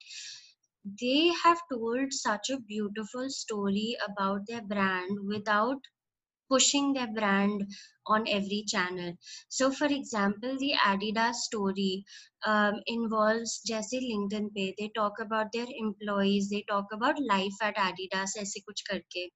[1.00, 5.78] They have told such a beautiful story about their brand without
[6.50, 7.64] pushing their brand
[8.06, 9.12] on every channel.
[9.48, 12.04] So, for example, the Adidas story
[12.46, 14.74] um, involves Jesse LinkedIn Pay.
[14.78, 19.26] They talk about their employees, they talk about life at Adidas, aise kuch karke.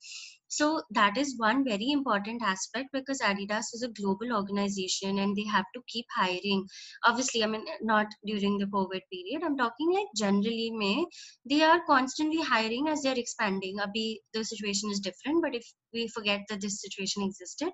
[0.50, 5.44] So, that is one very important aspect because Adidas is a global organization and they
[5.44, 6.66] have to keep hiring.
[7.06, 9.44] Obviously, I mean, not during the COVID period.
[9.44, 11.06] I'm talking like generally, May
[11.48, 13.78] they are constantly hiring as they're expanding.
[13.78, 17.70] Abhi, the situation is different, but if we forget that this situation existed,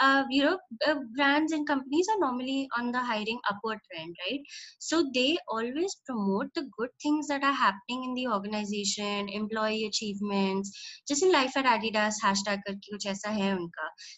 [0.00, 4.40] uh, you know uh, brands and companies are normally on the hiring upward trend right?
[4.78, 10.70] So they always promote the good things that are happening in the organization employee achievements
[11.06, 12.60] just in life at adidas hashtag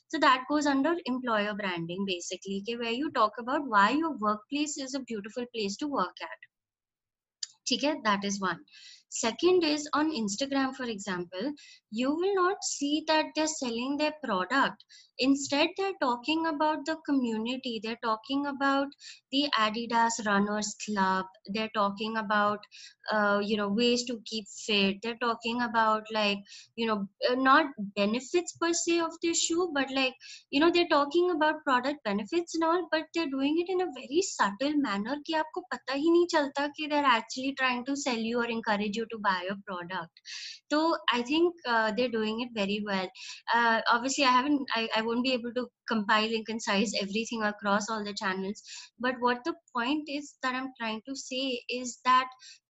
[0.08, 4.94] so that goes under employer branding basically where you talk about why your workplace is
[4.94, 6.38] a beautiful place to work at.
[7.72, 8.60] Okay that is one
[9.16, 11.52] Second is on Instagram, for example,
[11.92, 14.84] you will not see that they're selling their product.
[15.18, 17.80] Instead, they're talking about the community.
[17.82, 18.88] They're talking about
[19.30, 21.26] the Adidas Runners Club.
[21.46, 22.58] They're talking about,
[23.12, 24.96] uh, you know, ways to keep fit.
[25.02, 26.38] They're talking about, like,
[26.74, 30.14] you know, uh, not benefits per se of the shoe, but like,
[30.50, 33.92] you know, they're talking about product benefits and all, but they're doing it in a
[33.94, 35.16] very subtle manner.
[35.24, 38.96] Ki aapko pata hi nahi chalta ki they're actually trying to sell you or encourage
[38.96, 40.21] you you to buy a product
[40.71, 43.07] so i think uh, they're doing it very well
[43.55, 47.89] uh, obviously i haven't I, I won't be able to compile and concise everything across
[47.89, 48.61] all the channels
[48.99, 52.27] but what the point is that i'm trying to say is that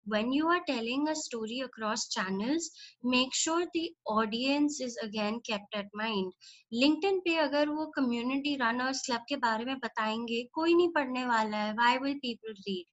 [0.06, 2.70] when you are telling a story across channels
[3.04, 6.32] make sure the audience is again kept at mind
[6.82, 11.62] linkedin पे अगर वो community runners club के बारे में बताएंगे कोई नहीं पढ़ने वाला
[11.64, 12.86] है why will people read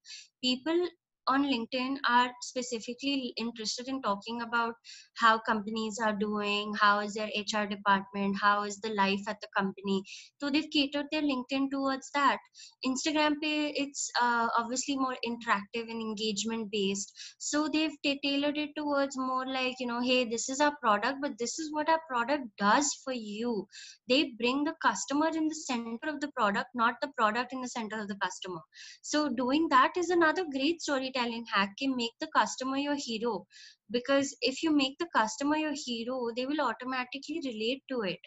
[0.47, 0.87] people
[1.28, 4.74] on LinkedIn are specifically interested in talking about
[5.16, 9.48] how companies are doing, how is their HR department, how is the life at the
[9.56, 10.02] company.
[10.40, 12.38] So they've catered their LinkedIn towards that.
[12.86, 17.12] Instagram pay it's uh, obviously more interactive and engagement based.
[17.38, 21.18] So they've t- tailored it towards more like you know, hey, this is our product,
[21.22, 23.66] but this is what our product does for you.
[24.08, 27.68] They bring the customer in the center of the product, not the product in the
[27.68, 28.60] center of the customer.
[29.02, 33.46] So doing that is another great story storytelling hack can make the customer your hero
[33.92, 38.18] because if you make the customer your hero they will automatically relate to it.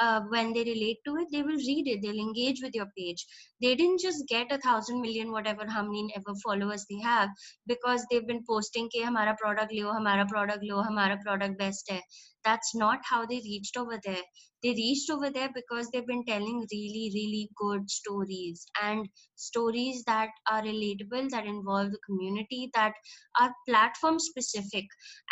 [0.00, 2.00] Uh, when they relate to it they will read it.
[2.02, 3.26] They'll engage with your page.
[3.60, 7.30] They didn't just get a thousand million whatever how many ever followers they have
[7.66, 12.02] because they've been posting ke hamara product lo hamara product lo hamara product best hai.
[12.44, 14.22] That's not how they reached over there.
[14.62, 20.30] They reached over there because they've been telling really really good stories and stories that
[20.50, 22.94] are relatable that involve the community that
[23.40, 24.84] are platform specific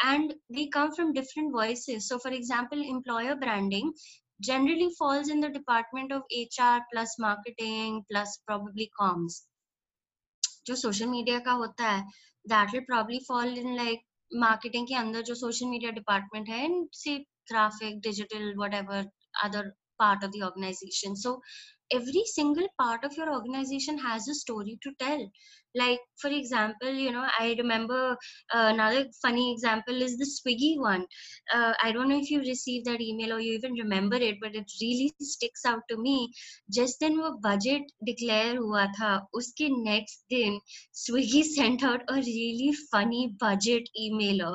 [0.04, 3.94] and they come from different voices so for example employer branding
[4.40, 9.42] generally falls in the department of hr plus marketing plus probably comms
[10.66, 12.02] जो social media का होता है
[12.46, 14.02] that will probably fall in like
[14.32, 17.18] marketing के अंदर जो social media department है से
[17.52, 19.10] graphic digital what ever
[19.44, 21.32] other part of the organization so
[21.92, 25.26] every single part of your organization has a story to tell
[25.81, 28.01] like for example you know i remember
[28.55, 31.05] uh, another funny example is the swiggy one.
[31.55, 34.55] Uh, i don't know if you received that email or you even remember it but
[34.55, 36.33] it really sticks out to me.
[36.73, 39.11] Just then wo budget declare hua tha
[39.41, 40.59] uske next दिन
[41.03, 44.55] swiggy sent out a really funny budget emailer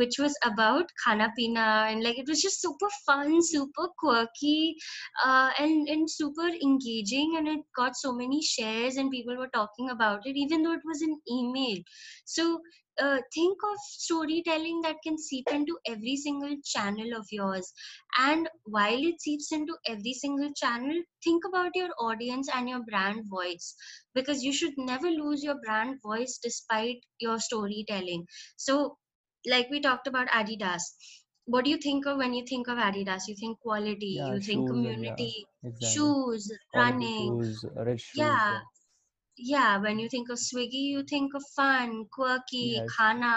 [0.00, 4.76] which was about khana pina and like it was just super fun super quirky
[5.24, 9.90] uh, and and super engaging and it got so many shares and people were talking
[9.90, 10.36] about it.
[10.36, 11.78] Even though it was an email.
[12.24, 12.60] So
[13.00, 17.72] uh, think of storytelling that can seep into every single channel of yours.
[18.18, 23.24] And while it seeps into every single channel think about your audience and your brand
[23.28, 23.74] voice
[24.14, 28.26] because you should never lose your brand voice despite your storytelling.
[28.56, 28.98] So
[29.46, 30.82] like we talked about adidas
[31.46, 33.22] what do you think of when you think of adidas?
[33.28, 35.88] You think quality Yeah, you think shoes and yeah, community exactly.
[35.92, 37.38] shoes running.
[37.40, 38.22] shoes, rich shoes.
[38.22, 38.60] yeah
[39.50, 39.78] Yeah.
[39.84, 42.92] when you think of swiggy you think of fun quirky Yes.
[42.96, 43.32] khana.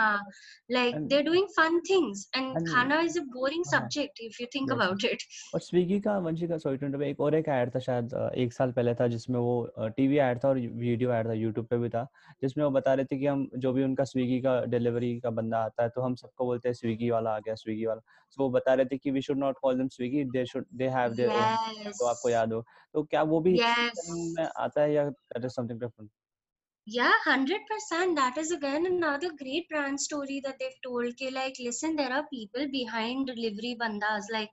[0.75, 2.27] Like And they're doing fun things.
[2.33, 5.25] And and khana is a boring हाँ, subject if you think yes, about it.
[5.53, 8.71] और Swiggy का वंशी का sorry twenty एक और एक add था शायद एक साल
[8.71, 9.55] पहले था जिसमें वो
[9.97, 12.03] टीवी ऐड था और वीडियो ऐड था यूट्यूब पे भी था
[12.41, 15.63] जिसमें वो बता रहे थे कि हम जो भी उनका स्विगी का डिलीवरी का बंदा
[15.65, 18.49] आता है तो हम सबको बोलते हैं स्विगी वाला आ गया स्विगी वाला। सो वो
[18.49, 21.29] बता रहे थे कि we should not call them Swiggy they should they have their
[21.29, 22.63] own तो आपको याद हो।
[22.93, 24.03] तो क्या वो भी yes.
[24.37, 25.09] में आता है या
[25.47, 26.10] something different
[26.86, 31.96] yeah 100% that is again another great brand story that they've told okay, like listen
[31.96, 34.50] there are people behind delivery bandas like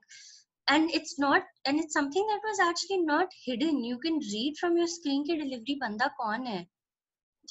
[0.68, 4.76] and it's not and it's something that was actually not hidden you can read from
[4.76, 6.64] your screen ki delivery banda kaun hai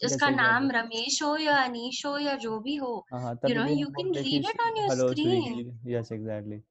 [0.03, 3.36] yes उसका नाम exactly Ramesh हो या अनीश हो या जो भी हो हाँ हाँ
[3.49, 5.13] you तभी know भी you हम can बोलते हैं कि read it on your hello
[5.13, 6.62] screen Swiggy yes exactly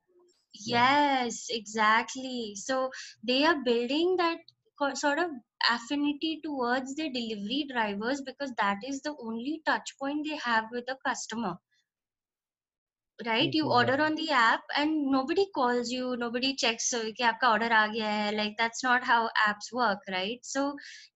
[0.66, 2.90] yes exactly so
[3.22, 4.38] they are building that
[4.78, 5.30] co- sort of
[5.69, 10.85] affinity towards the delivery drivers because that is the only touch point they have with
[10.87, 11.57] the customer.
[13.25, 13.53] Right?
[13.53, 17.69] You order on the app and nobody calls you nobody checks so ki aapka order
[17.79, 20.39] aa gaya hai like that's not how apps work right?
[20.53, 20.63] So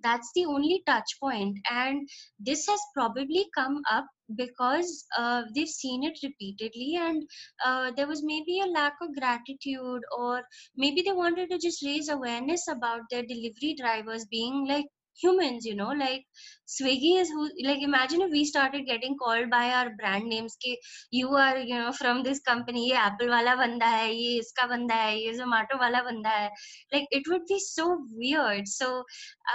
[0.08, 2.08] that's the only touch point and
[2.51, 4.05] this has probably come up
[4.36, 7.24] because uh, they've seen it repeatedly and
[7.66, 10.42] uh, there was maybe a lack of gratitude or
[10.76, 14.86] maybe they wanted to just raise awareness about their delivery drivers being like
[15.23, 16.23] humans you know like
[16.67, 20.71] swiggy is who like imagine if we started getting called by our brand names ke
[21.19, 24.95] you are you know from this company ये apple वाला बंदा है ये इसका बंदा
[25.04, 26.49] है ये zomato वाला बंदा है
[26.95, 27.86] like it would be so
[28.23, 28.89] weird so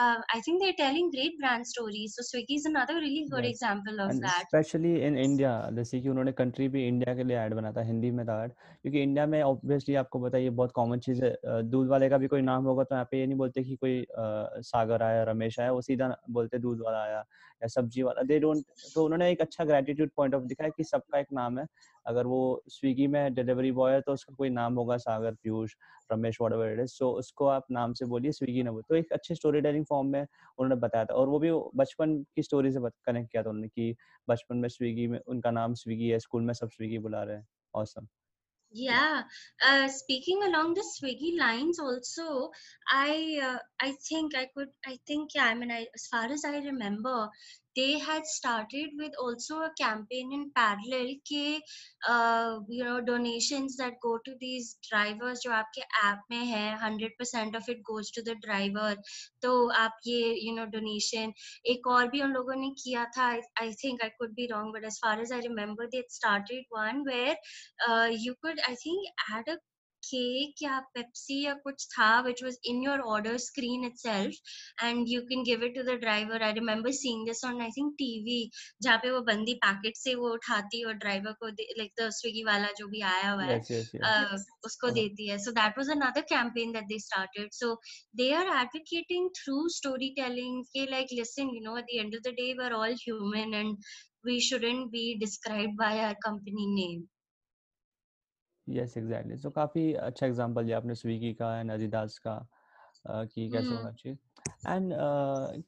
[0.01, 3.55] uh, i think they're telling great brand stories so swiggy is another really good yes
[3.55, 7.37] example of and that especially in India जैसे कि उन्होंने कंट्री भी India के लिए
[7.37, 10.99] add बना था हिंदी में था क्योंकि इंडिया में ऑब्वियसली आपको है ये बहुत कॉमन
[11.09, 13.39] चीज़ है अ, दूध वाले का भी कोई नाम होगा तो यहाँ पे ये नहीं
[13.39, 17.19] बोलते कि कोई अ, सागर आया रमेश हमेशा है वो सीधा बोलते दूध वाला आया
[17.63, 21.19] या सब्ज़ी वाला। दे डोंट तो उन्होंने एक अच्छा ग्रेटिट्यूड पॉइंट ऑफ़ दिखाया कि सबका
[21.19, 21.67] एक नाम है।
[22.07, 25.75] अगर वो स्विगी में डिलीवरी बॉय है तो उसका कोई नाम होगा Sagar, Piyush,
[26.13, 29.61] Ramesh whatever so उसको आप नाम से बोलिए, स्विगी ने तो एक अच्छे स्टोरी
[29.61, 33.43] टेलिंग फॉर्म में उन्होंने बताया था। और वो भी बचपन की स्टोरी से कनेक्ट किया
[33.43, 33.95] था उन्होंने कि
[34.29, 37.47] बचपन में स्विगी में उनका नाम स्विगी है, स्कूल में सब स्विगी बुला रहे हैं।
[37.75, 38.07] Awesome
[38.73, 39.23] yeah.
[39.65, 42.51] Uh, speaking along the swiggy lines also
[42.91, 46.45] i uh, i think i could i think yeah i mean I, as far as
[46.45, 47.29] i remember
[47.77, 51.61] they had started with also a campaign in parallel ke
[52.09, 57.61] uh, you know donations that go to these drivers jo aapke app mein hai 100%
[57.61, 58.97] of it goes to the driver.
[59.43, 59.53] To
[59.83, 61.35] aap ye you know donation.
[61.75, 64.85] Aur bhi un logon ne kiya tha I, I think i could be wrong but
[64.85, 67.37] as far as i remember they started one where
[67.89, 69.59] uh, you could i think add a
[70.03, 75.21] cake या Pepsi या कुछ था which was in your order screen itself and you
[75.31, 78.39] can give it to the driver I remember seeing this on I think TV
[78.83, 82.45] जहाँ पे वो बंदी packet से वो उठाती है और ड्राइवर को लाइक द स्विगी
[82.45, 84.95] वाला जो भी आया हुआ है उसको uh-huh.
[84.95, 87.75] देती है। So that was another campaign that they started so
[88.17, 89.69] they are advocating through
[90.17, 92.79] storytelling के like listen you know at the end day were
[93.37, 93.77] and
[94.27, 97.07] we shouldn't be describe by our company name
[98.71, 102.35] yes exactly so काफ़ी अच्छा example दिया आपने Swiggy का and अदिदास का
[103.07, 104.19] कि कैसे। होना चाहिए।
[104.69, 104.93] एंड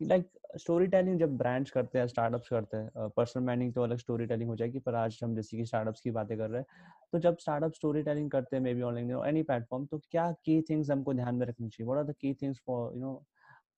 [0.08, 0.28] लाइक
[0.60, 4.50] स्टोरी टेलिंग जब ब्रांड्स करते हैं स्टार्टअप्स करते हैं पर्सनल ब्रांडिंग तो अलग स्टोरी टेलिंग
[4.50, 6.66] हो जाएगी पर आज हम जैसे कि स्टार्टअप्स की बातें कर रहे हैं
[7.12, 10.60] तो जब स्टार्टअप स्टोरी टेलिंग करते हैं maybe online any platform तो क्या की
[10.70, 11.86] थिंग्स हमको ध्यान में रखनी चाहिए?
[11.86, 13.22] What are the key things for you know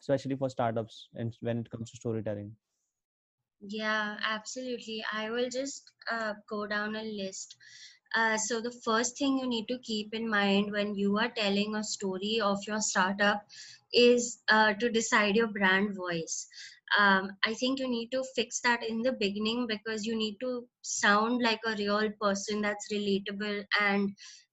[0.03, 2.49] especially for startups and when it comes to storytelling?
[3.61, 4.97] Yeah absolutely.
[5.12, 7.57] I will just uh, go down a list.
[8.15, 11.75] Uh, so the first thing you need to keep in mind when you are telling
[11.75, 13.45] a story of your startup
[13.93, 16.47] is uh, to decide your brand voice.
[16.99, 20.67] Um, I think you need to fix that in the beginning because you need to
[20.83, 24.11] sound like a real person that's relatable and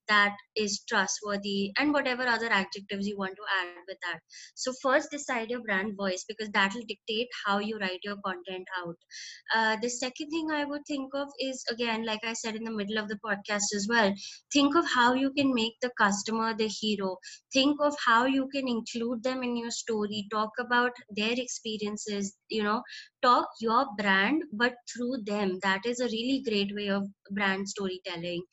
[0.07, 4.07] that is trustworthy and whatever other adjectives you want to add with that.
[4.43, 8.67] So first decide your brand voice because that will dictate how you write your content
[8.83, 8.95] out.
[9.55, 12.71] Uh, the second thing i would think of is again like i said in the
[12.79, 14.13] middle of the podcast as well
[14.51, 17.17] think of how you can make the customer the hero.
[17.53, 20.27] Think of how you can include them in your story.
[20.31, 22.81] Talk about their experiences you know.
[23.21, 25.59] Talk your brand but through them.
[25.63, 28.43] That is a really great way of brand storytelling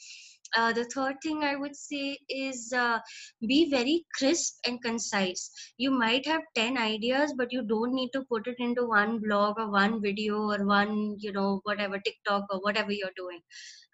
[0.56, 2.98] uh, the third thing I would say is uh,
[3.46, 5.50] be very crisp and concise.
[5.76, 9.58] You might have 10 ideas, but you don't need to put it into one blog
[9.58, 13.40] or one video or one, you know, whatever TikTok or whatever you're doing.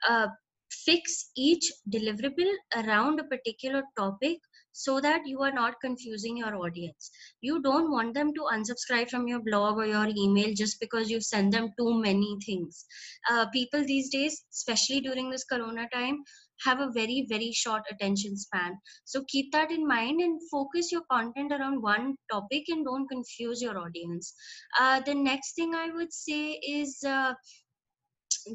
[0.09, 0.29] Uh,
[0.71, 4.39] fix each deliverable around a particular topic
[4.73, 7.11] so that you are not confusing your audience.
[7.41, 11.21] You don't want them to unsubscribe from your blog or your email just because you
[11.21, 12.85] send them too many things.
[13.31, 16.25] Uh, people these days, especially during this corona time,
[16.65, 18.79] have a very very short attention span.
[19.05, 23.63] So keep that in mind and focus your content around one topic and don't confuse
[23.63, 24.35] your audience.
[24.79, 27.35] Uh, the next thing i would say is uh,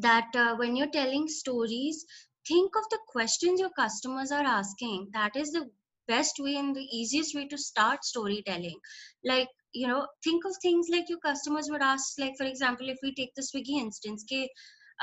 [0.02, 2.06] that uh, when you're telling stories
[2.48, 5.10] think of the questions your customers are asking.
[5.14, 5.70] That is the
[6.08, 8.80] best way and the easiest way to start storytelling.
[9.24, 12.98] Like you know think of things like your customers would ask like for example if
[13.04, 14.50] we take the swiggy instance okay,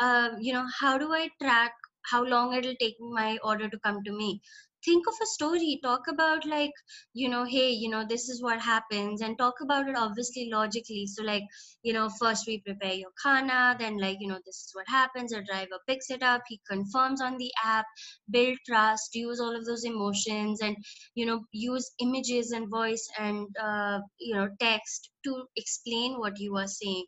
[0.00, 1.72] uh, you know how do i track
[2.10, 4.40] how long it'll take my order to come to me.
[4.84, 5.80] Think of a story.
[5.82, 6.70] Talk about like
[7.12, 11.06] you know hey you know this is what happens and talk about it obviously logically.
[11.06, 11.42] So like
[11.82, 15.32] you know first we prepare your khana then like you know this is what happens.
[15.32, 16.42] A driver picks it up.
[16.48, 17.86] He confirms on the app
[18.30, 20.76] build trust use all of those emotions and
[21.14, 26.56] you know use images and voice and uh, you know text to explain what you
[26.56, 27.06] are saying.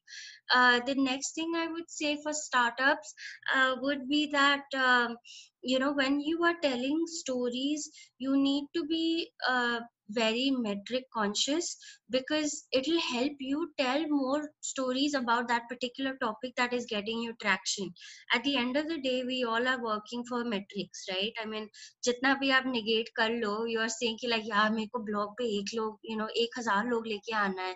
[0.55, 3.14] Uh, the next thing i would say for startups
[3.55, 5.16] uh, would be that um,
[5.62, 9.81] you know when you are telling stories you need to be uh,
[10.11, 11.77] very metric conscious
[12.11, 17.21] because it will help you tell more stories about that particular topic that is getting
[17.21, 17.91] you traction.
[18.33, 21.33] At the end of the day we all are working for metrics right?
[21.43, 21.69] I mean
[22.07, 25.35] jitna bhi aap negate kar lo you are saying ki like yaar mere ko blog
[25.41, 27.75] pe ek log you know 1000 log leke aana hai.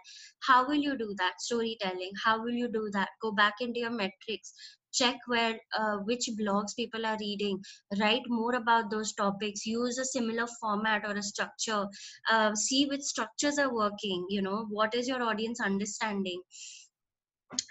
[0.49, 2.13] How will you do that storytelling?
[2.25, 3.09] How will you do that?
[3.21, 4.55] Go back into your metrics
[4.93, 7.59] check where uh, which blogs people are reading
[8.01, 11.87] write more about those topics use a similar format or a structure
[12.31, 16.41] uh, see which structures are working you know what is your audience understanding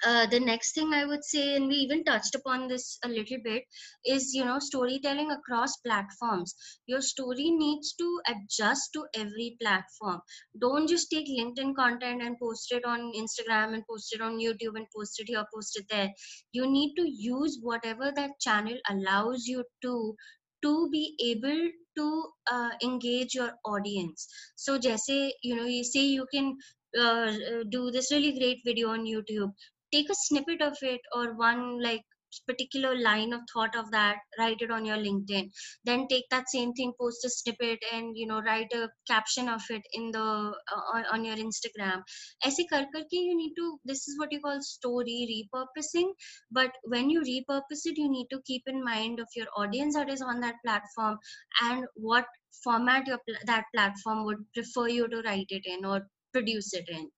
[0.05, 3.37] uh, the next thing i would say and we even touched upon this a little
[3.43, 3.63] bit
[4.05, 6.55] is you know storytelling across platforms.
[6.87, 10.21] Your story needs to adjust to every platform.
[10.59, 14.75] Don't just take linkedin content and post it on instagram and post it on youtube
[14.75, 16.09] and post it here post it there.
[16.51, 20.15] You need to use whatever that channel allows you to
[20.63, 24.27] to be able to uh, engage your audience.
[24.55, 26.57] So jesse you know you say you can
[26.99, 27.31] uh,
[27.69, 29.51] do this really great video on youtube.
[29.91, 32.03] Take a snippet of it or one like
[32.47, 35.49] particular line of thought of that write it on your linkedin.
[35.83, 39.61] Then take that same thing post a snippet and you know write a caption of
[39.69, 42.03] it in the uh, on, your instagram.
[42.45, 46.11] aise kar karke you need to this is what you call story repurposing
[46.51, 50.09] but when you repurpose it you need to keep in mind of your audience that
[50.09, 51.17] is on that platform
[51.61, 52.25] and what
[52.63, 56.01] format your that platform would prefer you to write it in or
[56.33, 57.09] produce it in.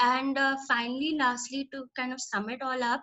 [0.00, 3.00] And uh, finally lastly to kind of sum it all up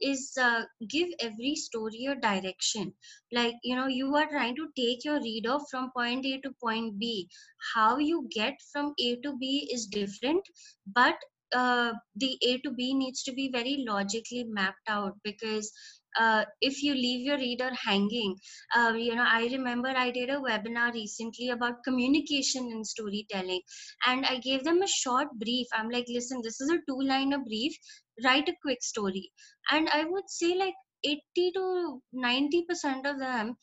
[0.00, 2.92] is uh, give every story a direction.
[3.32, 6.98] Like you know you are trying to take your reader from point a to point
[6.98, 7.28] b.
[7.74, 10.44] How you get from a to b is different
[10.86, 11.16] but
[11.54, 15.72] uh, the a to b needs to be very logically mapped out because
[16.18, 18.34] uh, if you leave your reader hanging
[18.76, 23.60] uh, you know i remember i did a webinar recently about communication and storytelling
[24.06, 25.66] and i gave them a short brief.
[25.74, 27.76] I'm like listen this is a two liner brief.
[28.24, 29.30] Write a quick story.
[29.70, 33.56] And i would say like 80 to 90 percent of them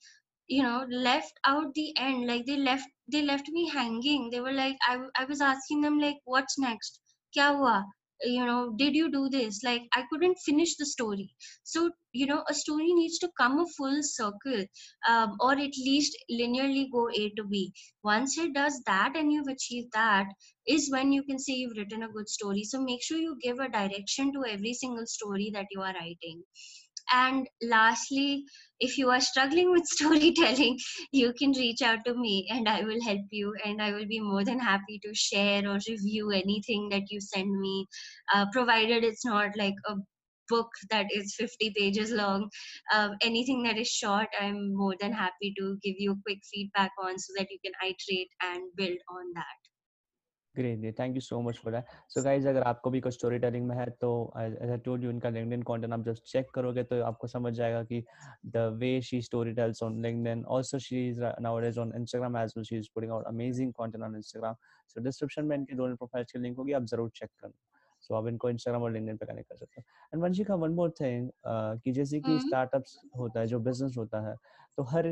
[0.47, 2.27] you know left out the end.
[2.27, 4.29] Like they left they left me hanging.
[4.31, 6.99] They were like i, I was asking them like what's next?
[7.35, 7.85] Kya hua
[8.23, 9.63] you know did you do this?
[9.63, 11.33] Like i couldn't finish the story.
[11.63, 14.63] So you know a story needs to come a full circle
[15.07, 17.73] um, or at least linearly go a to b.
[18.03, 20.27] Once it does that and you've achieved that
[20.67, 22.63] is when you can say you've written a good story.
[22.63, 26.43] So make sure you give a direction to every single story that you are writing
[27.13, 28.43] and lastly
[28.79, 30.77] if you are struggling with storytelling
[31.11, 34.19] you can reach out to me and i will help you and i will be
[34.19, 37.85] more than happy to share or review anything that you send me.
[38.33, 39.95] Uh, provided it's not like a
[40.49, 42.49] book that is 50 pages long
[42.93, 47.17] um, anything that is short i'm more than happy to give you quick feedback on
[47.17, 49.60] so that you can iterate and build on that
[50.55, 53.67] great thank you so much for that so guys अगर आपको भी कुछ storytelling
[53.67, 57.01] में है तो as I told you उनका LinkedIn content आप just check करोगे तो
[57.03, 58.03] आपको समझ जाएगा कि
[58.47, 62.65] the way she story tells on LinkedIn also she is nowadays on Instagram as well
[62.65, 64.55] she is putting out amazing content on Instagram
[64.87, 67.53] so description में इनके दोनों प्रोफाइल्स की लिंक होगी आप ज़रूर चेक करना।
[68.01, 69.83] सो आप इनको इंस्टाग्राम और लिंक्डइन पे कनेक्ट कर सकते हो।
[70.13, 71.29] And Vanshika one more thing
[71.83, 74.35] कि जैसे कि स्टार्टअप्स। होता है जो बिज़नेस होता है
[74.77, 75.07] तो हर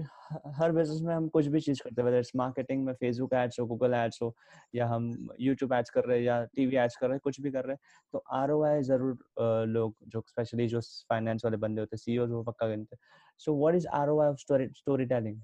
[0.57, 3.65] हर बिज़नेस में हम कुछ भी चीज़ करते हैं वेदर मार्केटिंग में फेसबुक एड्स हो
[3.67, 4.33] गूगल एड्स हो
[4.75, 5.09] या हम
[5.39, 7.73] यूट्यूब एड्स कर रहे हैं या टीवी एड्स कर रहे हैं कुछ भी कर रहे
[7.73, 7.79] हैं
[8.13, 12.67] तो आर ज़रूर लोग जो स्पेशली जो फाइनेंस वाले बंदे होते हैं सीईओ वो पक्का
[12.67, 12.99] गिनते हैं।
[13.39, 14.37] So what is R of
[15.05, 15.41] storytelling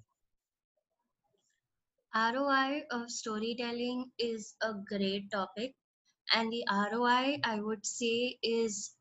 [2.14, 5.74] ROI of storytelling is a great topic,
[6.34, 8.96] and the ROI I would say is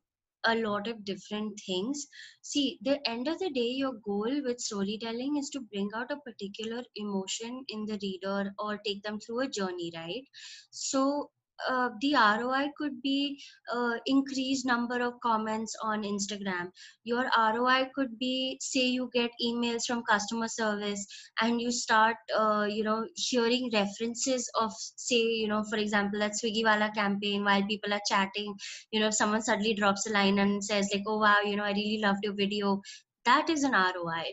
[0.45, 2.07] a lot of different things.
[2.43, 6.17] See the end of the day your goal with storytelling is to bring out a
[6.19, 10.25] particular emotion in the reader or take them through a journey right?
[10.71, 11.31] So
[11.69, 13.39] uh, the ROI could be
[13.73, 16.71] uh, increased number of comments on Instagram.
[17.05, 21.07] Your ROI could be say you get emails from customer service
[21.41, 26.33] and you start uh, you know hearing references of say you know for example that
[26.33, 28.55] Swiggy Wala campaign while people are chatting
[28.91, 31.73] you know someone suddenly drops a line and says like oh wow you know I
[31.73, 32.81] really loved your video
[33.25, 34.25] that is an ROI.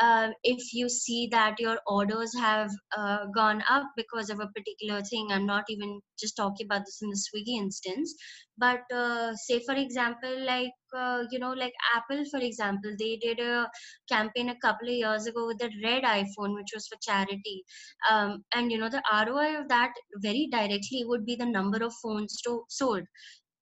[0.00, 5.02] Uh, if you see that your orders have uh, gone up because of a particular
[5.02, 8.14] thing, I'm not even just talking about this in the Swiggy instance,
[8.58, 13.40] but uh, say for example, like uh, you know, like Apple, for example, they did
[13.40, 13.68] a
[14.08, 17.64] campaign a couple of years ago with the red iPhone, which was for charity,
[18.10, 19.92] um, and you know the ROI of that
[20.22, 23.02] very directly would be the number of phones to- sold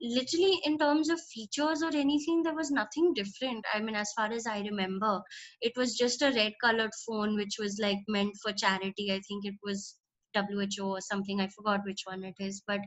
[0.03, 3.65] literally in terms of features or anything there was nothing different.
[3.75, 5.21] I mean as far as i remember
[5.61, 9.13] it was just a red colored phone which was like meant for charity.
[9.13, 9.97] I think it was
[10.35, 11.41] who or something.
[11.41, 12.63] I forgot which one it is.
[12.67, 12.81] But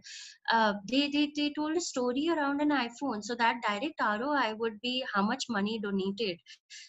[0.52, 3.24] uh, they, they they told a story around an iphone.
[3.24, 6.38] So that direct roi would be how much money donated.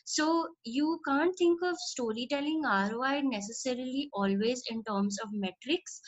[0.05, 6.01] So you can't think of storytelling roi necessarily always in terms of metrics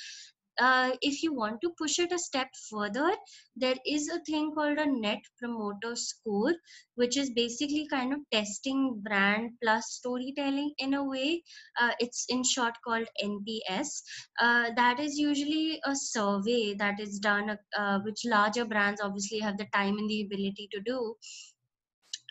[0.58, 3.10] uh, if you want to push it a step further
[3.56, 6.54] there is a thing called a net promoter score
[6.94, 11.42] which is basically kind of testing brand plus storytelling in a way.
[11.80, 14.02] Uh, it's in short called nps
[14.40, 19.56] uh, that is usually a survey that is done uh, which larger brands obviously have
[19.58, 21.14] the time and the ability to do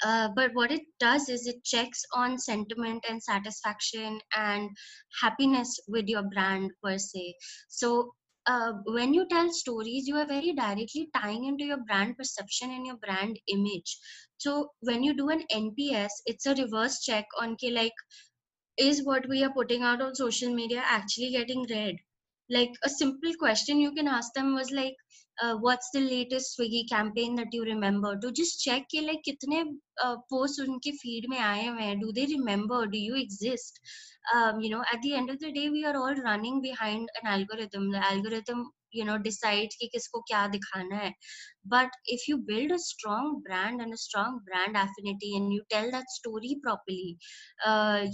[0.05, 4.69] uh, but what it does is it checks on sentiment and satisfaction and
[5.21, 7.35] happiness with your brand per se.
[7.69, 8.11] So
[8.45, 12.85] uh, when you tell stories you are very directly tying into your brand perception and
[12.85, 13.97] your brand image.
[14.37, 17.93] So when you do an nps it's a reverse check on okay, like
[18.77, 21.95] is what we are putting out on social media actually getting read
[22.49, 24.95] like a simple question you can ask them was like
[25.41, 28.17] uh, what's the latest swiggy campaign that you remember?
[28.19, 29.65] To just check ke, like kitne
[30.03, 32.85] uh, posts unke feed mein aaye hain do they remember?
[32.87, 33.79] Do you exist?
[34.35, 37.27] Um, you know at the end of the day we are all running behind an
[37.35, 37.91] algorithm.
[37.91, 41.11] The algorithm you know decide कि किसको क्या दिखाना है।
[41.67, 45.89] But if you build a strong brand and a strong brand affinity and you tell
[45.91, 47.09] that story properly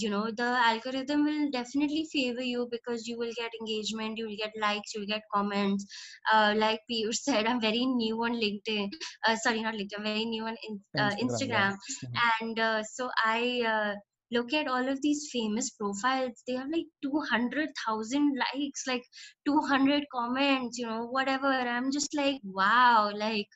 [0.03, 4.36] you know the algorithm will definitely favour you because you will get engagement you will
[4.43, 5.86] get likes you will get comments
[6.57, 8.97] like Piyush said I am very new on linked
[9.43, 11.78] sorry not linked very new on Instagram
[12.41, 13.61] and so I
[14.36, 19.04] look at all of these famous profiles they have like 200000 likes like
[19.46, 21.48] 200 comments you know whatever.
[21.48, 23.48] I'm just like wow like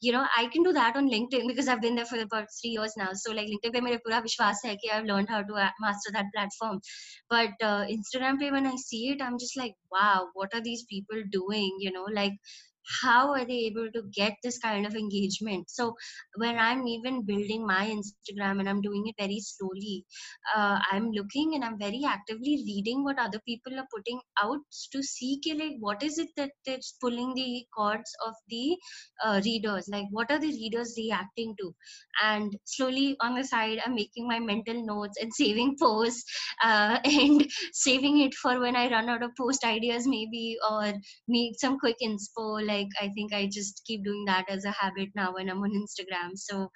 [0.00, 2.70] you know i can do that on linkedin because i've been there for about three
[2.70, 3.10] years now.
[3.12, 6.30] So like linkedin pe mere pura vishwas hai ki i've learned how to master that
[6.36, 6.80] platform.
[7.34, 10.84] But uh, instagram pe when i see it i'm just like wow what are these
[10.94, 11.76] people doing?
[11.86, 12.32] You know like
[13.02, 15.70] how are they able to get this kind of engagement?
[15.70, 15.94] So
[16.36, 20.04] when i'm even building my instagram and i'm doing it very slowly
[20.56, 24.58] uh, i'm looking and i'm very actively reading what other people are putting out
[24.92, 28.76] to see like what is it that that's pulling the cords of the
[29.24, 29.88] uh, readers?
[29.90, 31.74] Like what are the readers reacting to?
[32.22, 36.24] And slowly on the side i'm making my mental notes and saving posts
[36.62, 40.92] uh, and saving it for when i run out of post ideas maybe or
[41.28, 45.09] need some quick inspo like i think i just keep doing that as a habit
[45.15, 46.69] now when i'm on instagram so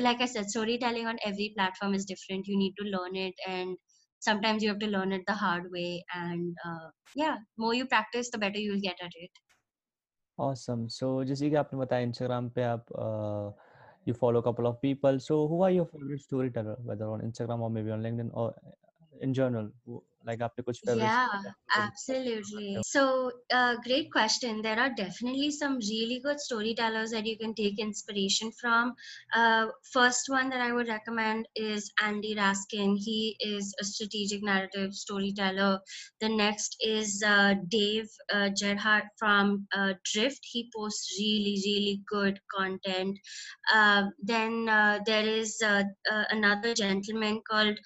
[0.00, 3.76] like i said storytelling on every platform is different you need to learn it and
[4.20, 8.30] sometimes you have to learn it the hard way and uh, yeah more you practice
[8.30, 9.42] the better you'll get at it
[10.38, 13.46] awesome so जैसे कि आपने बताया instagram पे आप uh,
[14.06, 17.66] you follow a couple of people so who are your favorite storyteller whether on instagram
[17.66, 18.46] or maybe on linkedin or
[19.20, 19.68] in general
[20.27, 21.27] like kuch yeah
[21.75, 22.77] absolutely.
[22.83, 24.61] so uh, great question.
[24.61, 28.93] There are definitely some really good storytellers that you can take inspiration from.
[29.33, 32.95] Uh, first one that i would recommend is andy raskin.
[32.97, 35.79] He is a strategic narrative storyteller.
[36.21, 40.39] The next is uh, dave uh, Gerhardt from uh, drift.
[40.51, 43.17] He posts really really good content.
[43.73, 45.61] Uh, then uh, there is
[46.31, 47.77] another gentleman called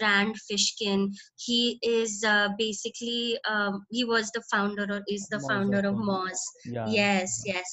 [0.00, 1.08] rand fishkin.
[1.36, 5.94] He is uh, basically um, he was the founder or is the Moz founder of
[5.94, 6.38] Moz.
[6.64, 6.86] Yeah.
[6.88, 7.64] Yes, yes.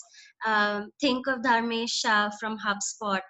[0.45, 3.21] Um, think of Dharmesh Shah from HubSpot.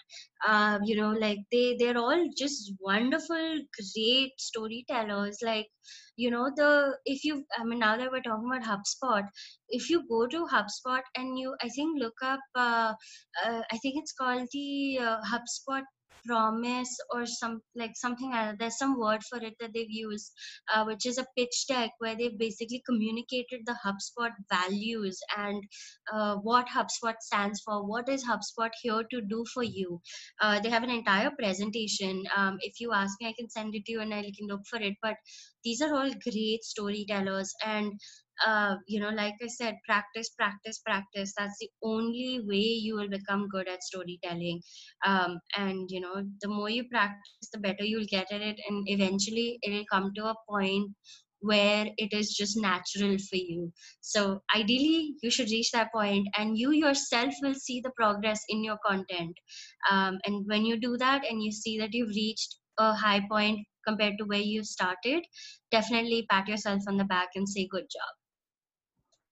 [0.46, 5.38] Uh, you know, like they they're all just wonderful, great storytellers.
[5.42, 5.68] Like
[6.18, 9.24] you know the if you I mean now that we're talking about HubSpot,
[9.70, 12.94] if you go to HubSpot and you I think look up uh,
[13.46, 15.84] uh, I think it's called the uh, HubSpot
[16.26, 20.32] promise or some like something like there's some word for it that they've used
[20.74, 25.64] uh, which is a pitch deck where they've basically communicated the hubspot values and
[26.14, 30.02] uh, what hubspot stands for what is hubspot here to do for you.
[30.42, 32.24] Uh, they have an entire presentation.
[32.36, 34.62] Um, if you ask me i can send it to you and i can look
[34.70, 35.16] for it but
[35.64, 37.94] these are all great storytellers and
[38.46, 41.34] uh, you know, like I said, practice, practice, practice.
[41.38, 44.62] That's the only way you will become good at storytelling.
[45.06, 48.60] Um, and, you know, the more you practice, the better you'll get at it.
[48.68, 50.92] And eventually it'll come to a point
[51.42, 53.72] where it is just natural for you.
[54.02, 58.64] So ideally, you should reach that point and you yourself will see the progress in
[58.64, 59.38] your content.
[59.92, 63.60] Um, and when you do that and you see that you've reached a high point
[63.88, 65.24] compared to where you started,
[65.72, 68.25] definitely pat yourself on the back and say, good job.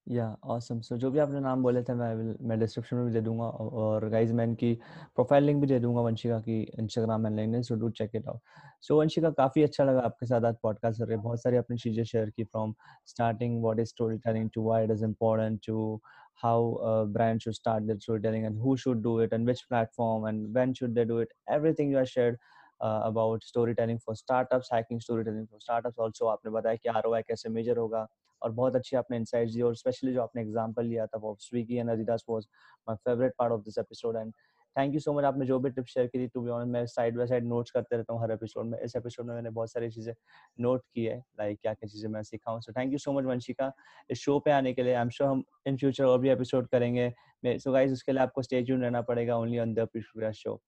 [0.07, 3.11] या awesome सो जो भी आपने नाम बोले थे मैं will मैं description में भी
[3.13, 3.45] दे दूँगा
[3.81, 4.73] और गाइस मैं इनकी
[5.15, 8.39] प्रोफ़ाइल लिंक भी दे दूँगा वंशिका की Instagram and LinkedIn so do check it out
[8.87, 12.03] so Vanshika काफ़ी अच्छा लगा आपके साथ आज पॉडकास्ट कर रहे बहुत सारी अपनी चीज़ें
[12.03, 12.73] शेयर की from
[13.07, 15.99] starting what is storytelling to why it is important to
[16.43, 20.25] how a brand should start their storytelling and who should do it and which platform
[20.25, 22.37] and when should they do it everything you have shared
[22.81, 27.49] uh, about storytelling for startups hacking storytelling for startups also आपने बताया कि ROI कैसे
[27.49, 28.05] major होगा
[28.43, 31.75] और बहुत अच्छी आपने insights दी और स्पेशली जो आपने एग्जांपल लिया था वो Swiggy
[31.75, 32.47] and Adidas was
[32.87, 34.33] my favourite part of this episode and
[34.75, 37.17] thank you so much आपने जो भी टिप्स शेयर की टू बी ऑन मैं साइड
[37.17, 39.89] बाय साइड नोट्स करते रहता हूँ हर एपिसोड में इस एपिसोड में मैंने बहुत सारी
[39.89, 40.13] चीज़ें
[40.59, 43.25] नोट की है लाइक क्या क्या चीज़ें मैं सीखा हूँ so thank you so much
[43.25, 43.71] Vanshika
[44.09, 46.67] इस शो पे आने के लिए आई एम श्योर हम इन फ्यूचर और भी एपिसोड
[46.67, 47.11] करेंगे
[47.45, 50.61] सो गाइस उसके लिए आपको स्टे ट्यून रहना पड़ेगा only on the show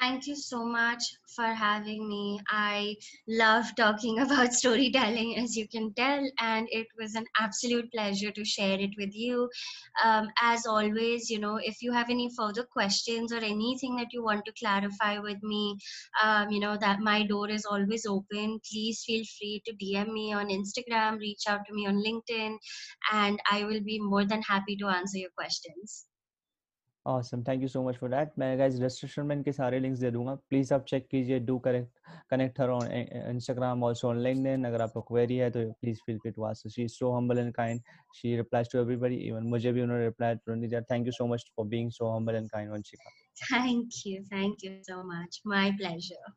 [0.00, 1.02] Thank you so much
[1.34, 2.40] for having me.
[2.48, 2.96] I
[3.28, 8.44] love talking about storytelling, as you can tell, and it was an absolute pleasure to
[8.44, 9.50] share it with you.
[10.04, 14.24] Um, as always, you know, if you have any further questions or anything that you
[14.24, 15.76] want to clarify with me,
[16.22, 18.60] um, you know, that my door is always open.
[18.70, 22.56] Please feel free to DM me on Instagram, reach out to me on LinkedIn,
[23.12, 26.07] and I will be more than happy to answer your questions.
[27.08, 30.10] awesome thank you so much for that मैं guys registration में इनके सारे links दे
[30.10, 32.90] दूँगा please आप check कीजिए do connect connect her on
[33.34, 36.86] Instagram also on LinkedIn अगर आपको query है तो please feel free to ask she
[36.88, 40.68] is so humble and kind she replies to everybody even मुझे भी उन्होंने reply तुरंत
[40.68, 44.68] दिया thank you so much for being so humble and kind Vanshika thank you thank
[44.68, 46.36] you so much my pleasure